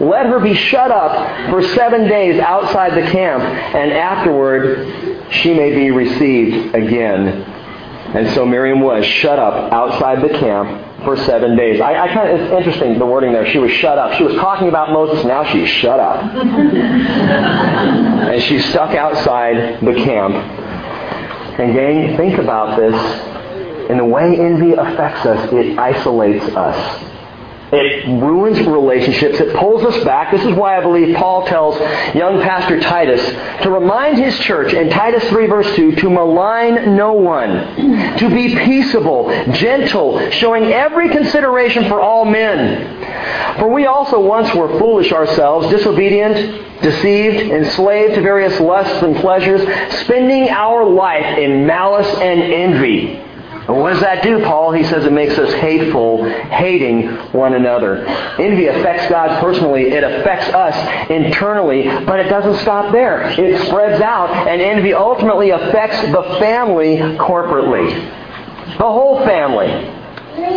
[0.00, 5.74] Let her be shut up for seven days outside the camp, and afterward she may
[5.74, 7.26] be received again.
[8.14, 11.80] And so Miriam was shut up outside the camp for seven days.
[11.80, 13.46] I, I kind of, it's interesting the wording there.
[13.50, 14.16] She was shut up.
[14.18, 15.24] She was talking about Moses.
[15.24, 16.22] Now she's shut up,
[18.32, 20.63] and she's stuck outside the camp.
[21.58, 23.90] And gang, think about this.
[23.90, 27.10] In the way envy affects us, it isolates us.
[27.72, 29.40] It ruins relationships.
[29.40, 30.30] It pulls us back.
[30.30, 31.76] This is why I believe Paul tells
[32.14, 33.24] young pastor Titus
[33.62, 38.54] to remind his church in Titus 3 verse 2 to malign no one, to be
[38.54, 43.03] peaceable, gentle, showing every consideration for all men.
[43.58, 49.62] For we also once were foolish ourselves, disobedient, deceived, enslaved to various lusts and pleasures,
[50.00, 53.22] spending our life in malice and envy.
[53.66, 54.72] And what does that do, Paul?
[54.72, 58.04] He says it makes us hateful, hating one another.
[58.38, 59.84] Envy affects God personally.
[59.84, 63.22] It affects us internally, but it doesn't stop there.
[63.22, 67.88] It spreads out, and envy ultimately affects the family corporately.
[68.76, 69.68] The whole family.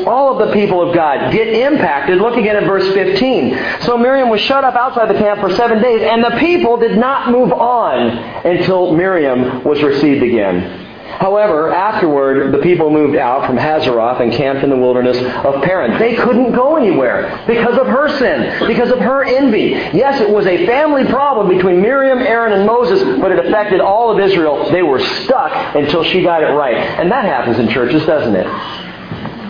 [0.08, 2.20] All of the people of God get impacted.
[2.20, 3.82] Look again at verse 15.
[3.82, 6.98] So Miriam was shut up outside the camp for seven days, and the people did
[6.98, 10.86] not move on until Miriam was received again.
[11.20, 15.98] However, afterward, the people moved out from Hazeroth and camped in the wilderness of Paran.
[15.98, 19.70] They couldn't go anywhere because of her sin, because of her envy.
[19.98, 24.12] Yes, it was a family problem between Miriam, Aaron, and Moses, but it affected all
[24.12, 24.70] of Israel.
[24.72, 26.76] They were stuck until she got it right.
[26.76, 28.87] And that happens in churches, doesn't it?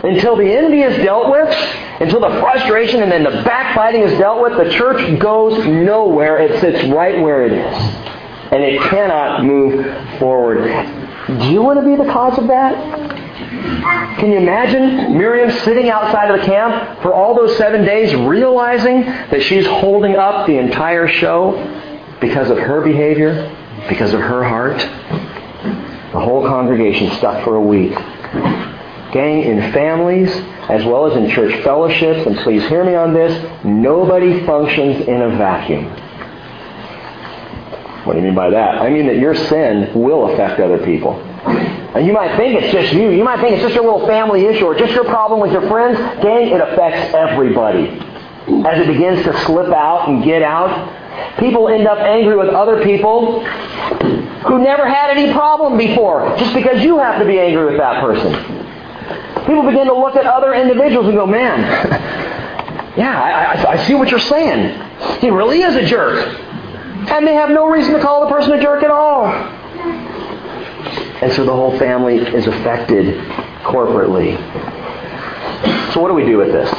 [0.08, 1.50] Until the envy is dealt with,
[2.00, 6.38] until the frustration and then the backbiting is dealt with, the church goes nowhere.
[6.38, 7.76] It sits right where it is.
[8.52, 9.86] And it cannot move
[10.18, 10.64] forward.
[11.28, 13.18] Do you want to be the cause of that?
[14.20, 19.02] Can you imagine Miriam sitting outside of the camp for all those seven days, realizing
[19.02, 21.52] that she's holding up the entire show
[22.22, 23.54] because of her behavior,
[23.90, 24.78] because of her heart?
[26.14, 27.92] The whole congregation stuck for a week.
[29.12, 30.30] Gang, in families,
[30.70, 35.22] as well as in church fellowships, and please hear me on this, nobody functions in
[35.22, 35.86] a vacuum.
[38.06, 38.82] What do you mean by that?
[38.82, 41.14] I mean that your sin will affect other people.
[41.96, 43.10] And you might think it's just you.
[43.12, 45.68] You might think it's just your little family issue or just your problem with your
[45.68, 45.98] friends.
[46.22, 47.90] Gang, it affects everybody.
[48.66, 52.84] As it begins to slip out and get out, people end up angry with other
[52.84, 57.78] people who never had any problem before just because you have to be angry with
[57.78, 58.57] that person.
[59.48, 61.64] People begin to look at other individuals and go, man,
[62.98, 64.74] Yeah, I, I, I see what you're saying.
[65.20, 66.28] He really is a jerk.
[67.12, 69.28] And they have no reason to call the person a jerk at all.
[71.22, 73.24] And so the whole family is affected
[73.64, 74.36] corporately.
[75.94, 76.70] So what do we do with this?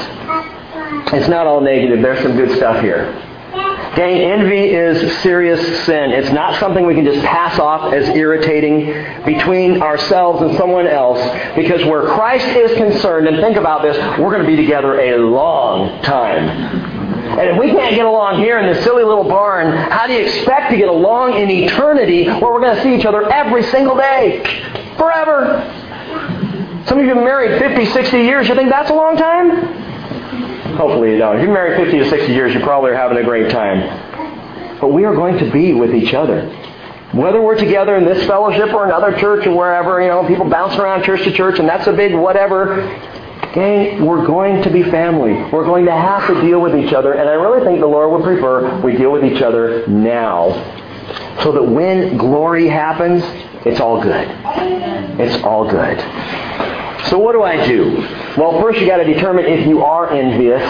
[1.12, 2.02] It's not all negative.
[2.02, 3.14] There's some good stuff here.
[3.50, 6.10] Gang, envy is serious sin.
[6.10, 11.18] It's not something we can just pass off as irritating between ourselves and someone else
[11.56, 15.16] because where Christ is concerned, and think about this, we're going to be together a
[15.18, 16.48] long time.
[17.38, 20.20] And if we can't get along here in this silly little barn, how do you
[20.20, 23.96] expect to get along in eternity where we're going to see each other every single
[23.96, 24.42] day?
[24.98, 25.62] Forever.
[26.86, 28.48] Some of you have been married 50, 60 years.
[28.48, 29.87] You think that's a long time?
[30.76, 31.36] Hopefully you don't.
[31.36, 34.78] If you're married 50 to 60 years, you probably are having a great time.
[34.80, 36.48] But we are going to be with each other.
[37.12, 40.76] Whether we're together in this fellowship or another church or wherever, you know, people bounce
[40.76, 42.82] around church to church and that's a big whatever.
[43.54, 45.32] Gang, we're going to be family.
[45.50, 47.14] We're going to have to deal with each other.
[47.14, 50.52] And I really think the Lord would prefer we deal with each other now.
[51.42, 53.22] So that when glory happens,
[53.64, 54.28] it's all good.
[55.18, 55.98] It's all good.
[57.06, 57.96] So what do I do?
[58.36, 60.62] Well, first you got to determine if you are envious.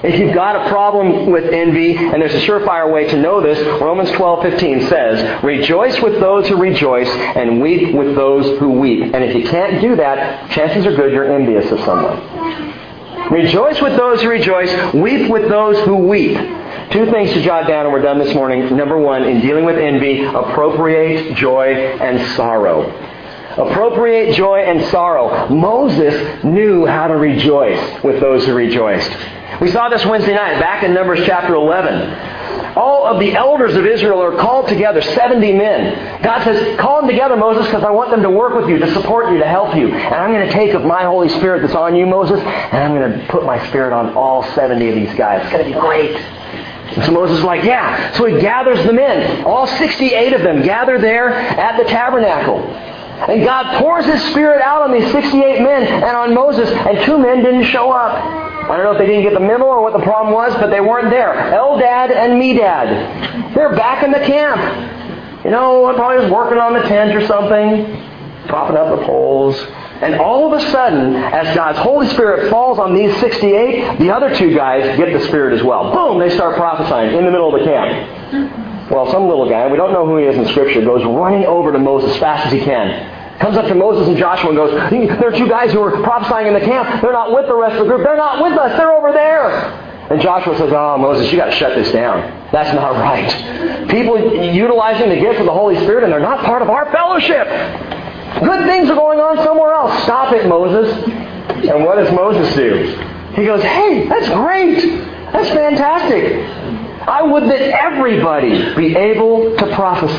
[0.00, 3.58] If you've got a problem with envy, and there's a surefire way to know this,
[3.80, 9.24] Romans 12:15 says, "Rejoice with those who rejoice, and weep with those who weep." And
[9.24, 12.20] if you can't do that, chances are good you're envious of someone.
[13.30, 16.38] Rejoice with those who rejoice, weep with those who weep.
[16.90, 18.74] Two things to jot down, and we're done this morning.
[18.76, 22.90] Number one, in dealing with envy, appropriate joy and sorrow
[23.58, 25.48] appropriate joy and sorrow.
[25.48, 29.10] Moses knew how to rejoice with those who rejoiced.
[29.60, 32.76] We saw this Wednesday night back in Numbers chapter 11.
[32.76, 36.22] All of the elders of Israel are called together, 70 men.
[36.22, 38.92] God says, call them together, Moses, because I want them to work with you, to
[38.94, 39.88] support you, to help you.
[39.88, 42.94] And I'm going to take of my Holy Spirit that's on you, Moses, and I'm
[42.94, 45.42] going to put my Spirit on all 70 of these guys.
[45.42, 46.14] It's going to be great.
[46.14, 48.12] And so Moses is like, yeah.
[48.12, 49.44] So he gathers them in.
[49.44, 52.87] All 68 of them gather there at the tabernacle.
[53.26, 57.18] And God pours His Spirit out on these 68 men and on Moses, and two
[57.18, 58.14] men didn't show up.
[58.14, 60.68] I don't know if they didn't get the memo or what the problem was, but
[60.68, 61.32] they weren't there.
[61.32, 63.54] Eldad and Medad.
[63.54, 65.44] They're back in the camp.
[65.44, 69.56] You know, probably was working on the tent or something, propping up the poles.
[70.00, 74.34] And all of a sudden, as God's Holy Spirit falls on these 68, the other
[74.36, 75.92] two guys get the Spirit as well.
[75.92, 78.67] Boom, they start prophesying in the middle of the camp.
[78.90, 81.72] Well, some little guy, we don't know who he is in Scripture, goes running over
[81.72, 83.38] to Moses as fast as he can.
[83.38, 86.48] Comes up to Moses and Joshua and goes, There are two guys who are prophesying
[86.48, 87.02] in the camp.
[87.02, 88.04] They're not with the rest of the group.
[88.04, 88.76] They're not with us.
[88.76, 89.86] They're over there.
[90.10, 92.22] And Joshua says, Oh, Moses, you got to shut this down.
[92.50, 93.88] That's not right.
[93.90, 94.18] People
[94.52, 97.46] utilizing the gift of the Holy Spirit and they're not part of our fellowship.
[98.42, 100.02] Good things are going on somewhere else.
[100.02, 100.90] Stop it, Moses.
[101.68, 102.96] And what does Moses do?
[103.36, 104.80] He goes, Hey, that's great.
[105.32, 106.77] That's fantastic.
[107.08, 110.18] I would that everybody be able to prophesy.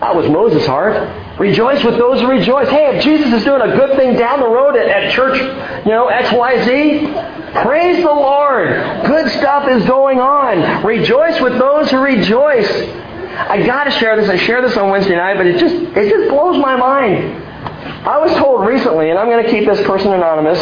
[0.00, 1.38] That was Moses' heart.
[1.38, 2.68] Rejoice with those who rejoice.
[2.68, 5.38] Hey, if Jesus is doing a good thing down the road at, at church,
[5.84, 8.68] you know, XYZ, praise the Lord.
[9.06, 10.84] Good stuff is going on.
[10.84, 12.70] Rejoice with those who rejoice.
[12.70, 14.30] I gotta share this.
[14.30, 17.42] I share this on Wednesday night, but it just it just blows my mind.
[18.06, 20.58] I was told recently, and I'm to keep this person anonymous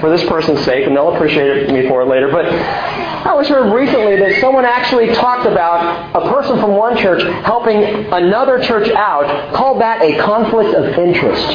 [0.00, 2.30] for this person's sake, and they'll appreciate me for it later.
[2.30, 7.22] But I was heard recently that someone actually talked about a person from one church
[7.44, 7.82] helping
[8.12, 11.48] another church out, called that a conflict of interest.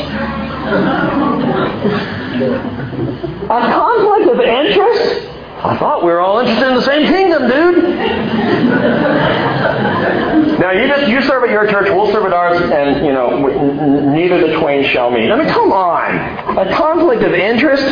[3.45, 5.27] a conflict of interest?
[5.63, 7.83] I thought we were all interested in the same kingdom, dude.
[10.59, 13.37] now you just you serve at your church, we'll serve at ours, and you know
[14.11, 15.29] neither the twain shall meet.
[15.31, 17.83] I mean, come on, a conflict of interest.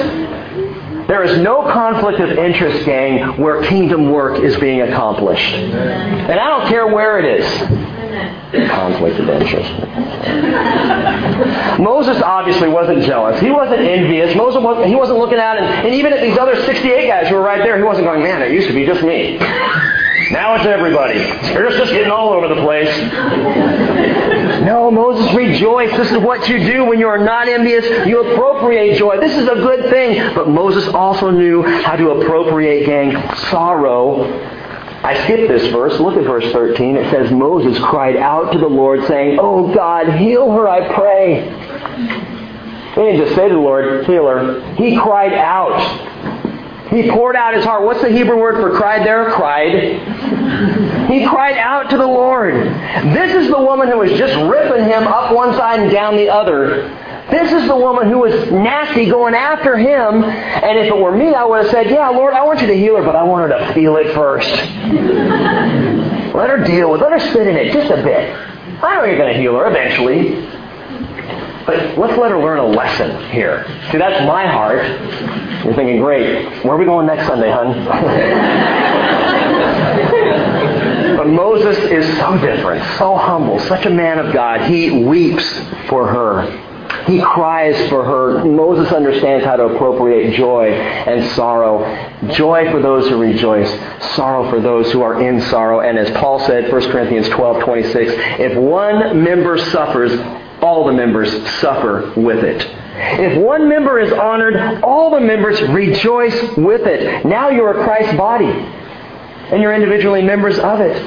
[1.09, 5.55] There is no conflict of interest, gang, where kingdom work is being accomplished.
[5.55, 8.69] And I don't care where it is.
[8.69, 9.71] Conflict of interest.
[11.79, 13.41] Moses obviously wasn't jealous.
[13.41, 14.35] He wasn't envious.
[14.35, 17.35] Moses wasn't, he wasn't looking out, and, and even at these other 68 guys who
[17.35, 19.39] were right there, he wasn't going, man, it used to be just me.
[20.31, 21.17] Now it's everybody.
[21.53, 22.93] You're just getting all over the place.
[24.69, 25.89] No, Moses, rejoice.
[25.97, 27.83] This is what you do when you are not envious.
[28.05, 29.19] You appropriate joy.
[29.19, 30.35] This is a good thing.
[30.35, 33.13] But Moses also knew how to appropriate, gang,
[33.49, 34.25] sorrow.
[35.01, 35.99] I skip this verse.
[35.99, 36.97] Look at verse 13.
[36.97, 41.49] It says, Moses cried out to the Lord, saying, Oh God, heal her, I pray.
[42.93, 44.75] He didn't just say to the Lord, heal her.
[44.75, 45.79] He cried out.
[46.89, 47.83] He poured out his heart.
[47.83, 49.29] What's the Hebrew word for cried there?
[49.31, 51.09] Cried.
[51.09, 52.55] He cried out to the Lord.
[52.55, 56.29] This is the woman who was just ripping him up one side and down the
[56.29, 56.89] other
[57.29, 60.23] This is the woman who was nasty going after him.
[60.23, 62.75] And if it were me, I would have said, Yeah, Lord, I want you to
[62.75, 64.49] heal her, but I want her to feel it first.
[66.33, 67.03] let her deal with it.
[67.03, 68.33] Let her spit in it just a bit.
[68.83, 70.47] I know you're going to heal her eventually.
[71.65, 73.63] But let's let her learn a lesson here.
[73.91, 75.48] See, that's my heart.
[75.63, 76.63] You're thinking, great.
[76.63, 77.85] Where are we going next Sunday, hun?
[81.17, 84.69] but Moses is so different, so humble, such a man of God.
[84.69, 85.45] He weeps
[85.89, 86.67] for her.
[87.07, 88.45] He cries for her.
[88.45, 91.83] Moses understands how to appropriate joy and sorrow.
[92.31, 93.69] Joy for those who rejoice,
[94.15, 95.81] sorrow for those who are in sorrow.
[95.81, 100.11] And as Paul said, 1 Corinthians 12, 26, if one member suffers,
[100.61, 102.61] all the members suffer with it.
[103.01, 107.25] If one member is honored, all the members rejoice with it.
[107.25, 111.01] Now you are Christ's body, and you're individually members of it.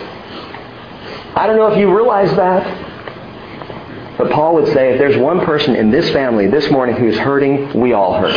[1.37, 4.19] I don't know if you realize that.
[4.19, 7.79] But Paul would say if there's one person in this family this morning who's hurting,
[7.79, 8.35] we all hurt.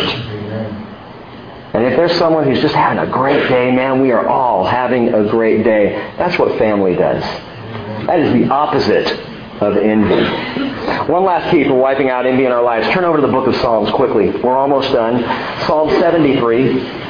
[1.74, 5.14] And if there's someone who's just having a great day, man, we are all having
[5.14, 6.14] a great day.
[6.18, 7.22] That's what family does.
[8.08, 9.08] That is the opposite
[9.62, 11.12] of envy.
[11.12, 12.88] One last key for wiping out envy in our lives.
[12.93, 14.30] Turn over to the book of Psalms quickly.
[14.30, 15.22] We're almost done.
[15.66, 17.06] Psalm 73.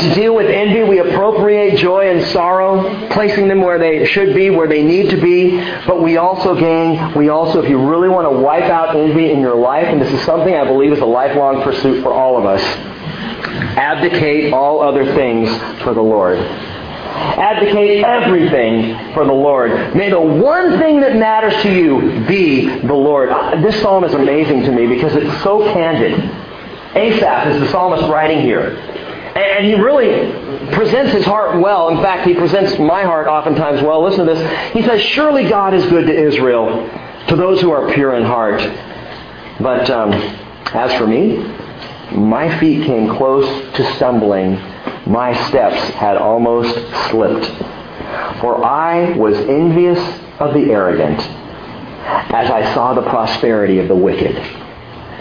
[0.00, 4.50] To deal with envy, we appropriate joy and sorrow, placing them where they should be,
[4.50, 5.58] where they need to be.
[5.86, 9.40] But we also, gain, we also, if you really want to wipe out envy in
[9.40, 12.46] your life, and this is something I believe is a lifelong pursuit for all of
[12.46, 12.62] us,
[13.80, 15.48] abdicate all other things
[15.82, 16.38] for the Lord.
[16.38, 19.96] Advocate everything for the Lord.
[19.96, 23.30] May the one thing that matters to you be the Lord.
[23.64, 26.12] This psalm is amazing to me because it's so candid.
[26.94, 28.76] Asaph is the psalmist writing here.
[29.36, 30.32] And he really
[30.72, 31.88] presents his heart well.
[31.88, 34.02] In fact, he presents my heart oftentimes well.
[34.02, 34.72] Listen to this.
[34.72, 36.68] He says, Surely God is good to Israel,
[37.28, 38.60] to those who are pure in heart.
[39.60, 41.36] But um, as for me,
[42.12, 43.46] my feet came close
[43.76, 44.54] to stumbling.
[45.06, 46.74] My steps had almost
[47.10, 47.46] slipped.
[48.40, 49.98] For I was envious
[50.40, 51.20] of the arrogant
[52.32, 54.34] as I saw the prosperity of the wicked.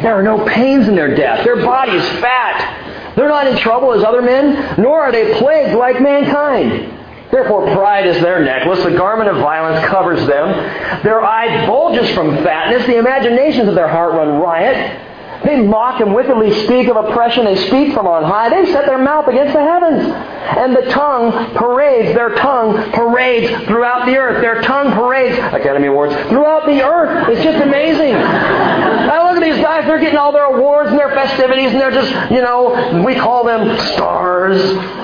[0.02, 1.44] There are no pains in their death.
[1.44, 3.14] Their body is fat.
[3.16, 6.96] They're not in trouble as other men, nor are they plagued like mankind.
[7.32, 8.84] Therefore, pride is their necklace.
[8.84, 11.04] The garment of violence covers them.
[11.04, 12.88] Their eye bulges from fatness.
[12.88, 15.09] The imaginations of their heart run riot.
[15.44, 17.46] They mock and wickedly speak of oppression.
[17.46, 18.50] They speak from on high.
[18.50, 20.04] They set their mouth against the heavens.
[20.04, 24.42] And the tongue parades, their tongue parades throughout the earth.
[24.42, 27.30] Their tongue parades, Academy Awards, throughout the earth.
[27.30, 28.16] It's just amazing.
[28.16, 31.92] I look at these guys, they're getting all their awards and their festivities, and they're
[31.92, 34.60] just, you know, we call them stars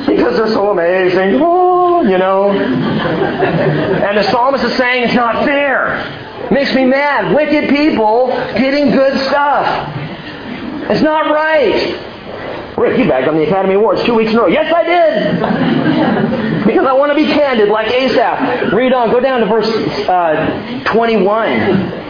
[0.05, 1.39] because they're so amazing.
[1.41, 2.51] Oh, you know.
[2.51, 6.51] And the psalmist is saying it's not fair.
[6.51, 7.33] Makes me mad.
[7.33, 8.27] Wicked people
[8.57, 9.94] getting good stuff.
[10.89, 12.77] It's not right.
[12.77, 14.47] Rick, you bagged on the Academy Awards two weeks in a row.
[14.47, 16.65] Yes, I did.
[16.67, 18.73] because I want to be candid like Asaph.
[18.73, 19.11] Read on.
[19.11, 19.67] Go down to verse
[20.09, 22.03] uh, 21.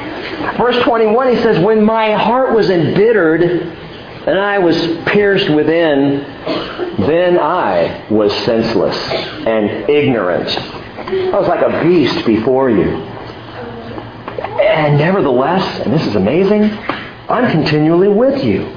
[0.58, 4.76] Verse 21, he says, When my heart was embittered and I was
[5.08, 6.22] pierced within,
[7.06, 8.98] then I was senseless
[9.46, 10.50] and ignorant.
[10.50, 12.90] I was like a beast before you.
[14.62, 16.64] And nevertheless, and this is amazing,
[17.30, 18.72] I'm continually with you.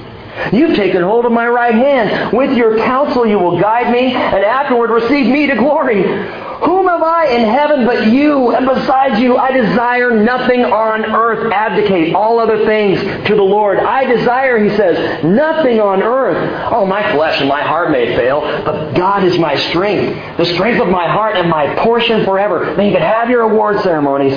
[0.52, 2.36] You've taken hold of my right hand.
[2.36, 6.02] With your counsel you will guide me, and afterward receive me to glory.
[6.02, 8.50] Whom have I in heaven but you?
[8.54, 11.52] And besides you, I desire nothing on earth.
[11.52, 13.78] Abdicate all other things to the Lord.
[13.78, 16.72] I desire, he says, nothing on earth.
[16.72, 20.80] Oh, my flesh and my heart may fail, but God is my strength, the strength
[20.80, 22.74] of my heart and my portion forever.
[22.74, 24.34] Then you can have your award ceremonies.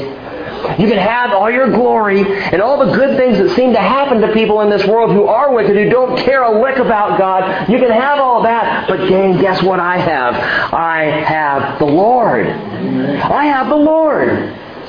[0.79, 4.21] You can have all your glory and all the good things that seem to happen
[4.21, 7.69] to people in this world who are wicked, who don't care a lick about God.
[7.69, 8.87] You can have all that.
[8.87, 10.35] But gang, guess what I have?
[10.73, 12.47] I have the Lord.
[12.47, 14.29] I have the Lord.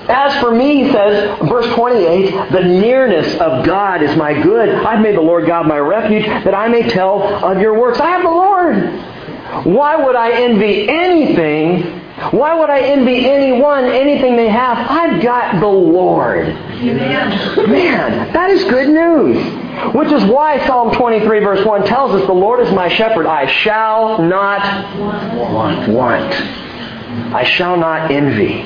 [0.09, 4.69] As for me, he says, verse 28, the nearness of God is my good.
[4.69, 8.01] I've made the Lord God my refuge, that I may tell of your works.
[8.01, 8.77] I have the Lord.
[9.65, 14.79] Why would I envy anything why would I envy anyone, anything they have?
[14.79, 16.47] I've got the Lord.
[16.49, 17.71] Amen.
[17.71, 19.95] Man, that is good news.
[19.95, 23.47] Which is why Psalm 23 verse 1 tells us, The Lord is my shepherd, I
[23.47, 25.89] shall not want.
[25.89, 26.33] want.
[27.35, 28.63] I shall not envy.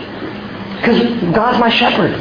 [0.76, 2.12] Because God's my shepherd.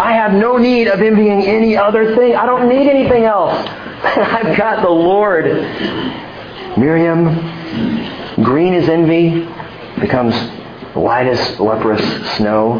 [0.00, 2.34] I have no need of envying any other thing.
[2.34, 3.54] I don't need anything else.
[4.04, 5.44] I've got the Lord.
[6.76, 9.48] Miriam, green is envy,
[10.00, 10.34] becomes
[10.94, 12.02] white as leprous
[12.36, 12.78] snow.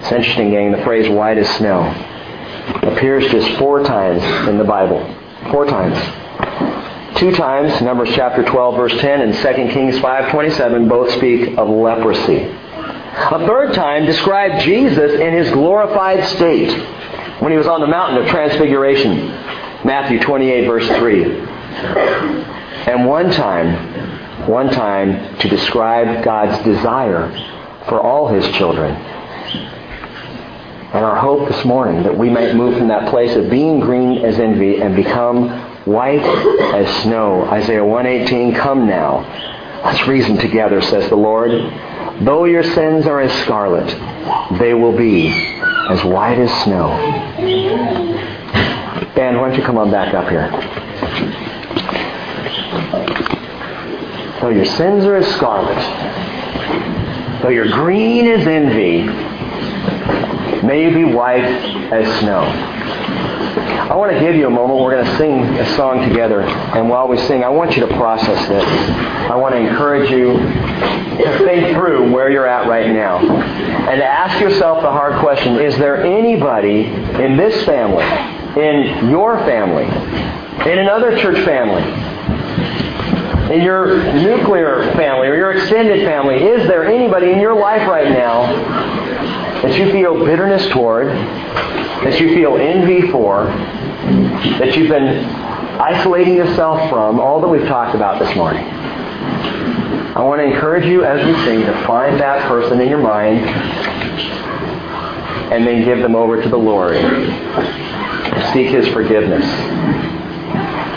[0.00, 2.12] It's interesting, gang, the phrase white as snow
[2.82, 5.00] appears just four times in the Bible.
[5.50, 5.96] Four times.
[7.18, 11.68] Two times, Numbers chapter 12, verse 10, and 2 Kings 5, 27, both speak of
[11.68, 12.42] leprosy.
[12.42, 16.70] A third time described Jesus in his glorified state
[17.40, 19.28] when he was on the mountain of transfiguration.
[19.84, 21.24] Matthew 28, verse 3.
[22.86, 24.15] And one time,
[24.48, 27.30] one time to describe God's desire
[27.88, 28.94] for all his children.
[30.92, 34.24] And our hope this morning that we might move from that place of being green
[34.24, 35.48] as envy and become
[35.84, 36.24] white
[36.74, 37.44] as snow.
[37.44, 39.20] Isaiah 118, come now.
[39.84, 41.50] Let's reason together, says the Lord.
[42.24, 43.88] Though your sins are as scarlet,
[44.58, 45.28] they will be
[45.90, 46.88] as white as snow.
[49.14, 51.45] Ben, why don't you come on back up here?
[54.40, 55.76] Though your sins are as scarlet,
[57.42, 59.02] though you're green as envy,
[60.66, 62.42] may you be white as snow.
[63.88, 64.80] I want to give you a moment.
[64.80, 66.42] We're going to sing a song together.
[66.42, 68.64] And while we sing, I want you to process this.
[68.64, 73.18] I want to encourage you to think through where you're at right now.
[73.18, 78.04] And to ask yourself the hard question, is there anybody in this family,
[78.60, 79.84] in your family,
[80.70, 81.82] in another church family,
[83.50, 88.10] in your nuclear family or your extended family, is there anybody in your life right
[88.10, 88.42] now
[89.62, 93.44] that you feel bitterness toward, that you feel envy for,
[94.58, 95.24] that you've been
[95.80, 98.64] isolating yourself from, all that we've talked about this morning?
[98.64, 103.38] I want to encourage you as we sing to find that person in your mind
[105.52, 106.96] and then give them over to the Lord.
[108.52, 110.15] Seek His forgiveness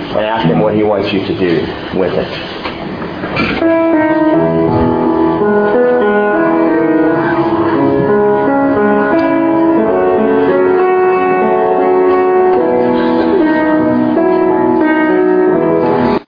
[0.09, 1.61] and ask Him what He wants you to do
[1.97, 2.27] with it.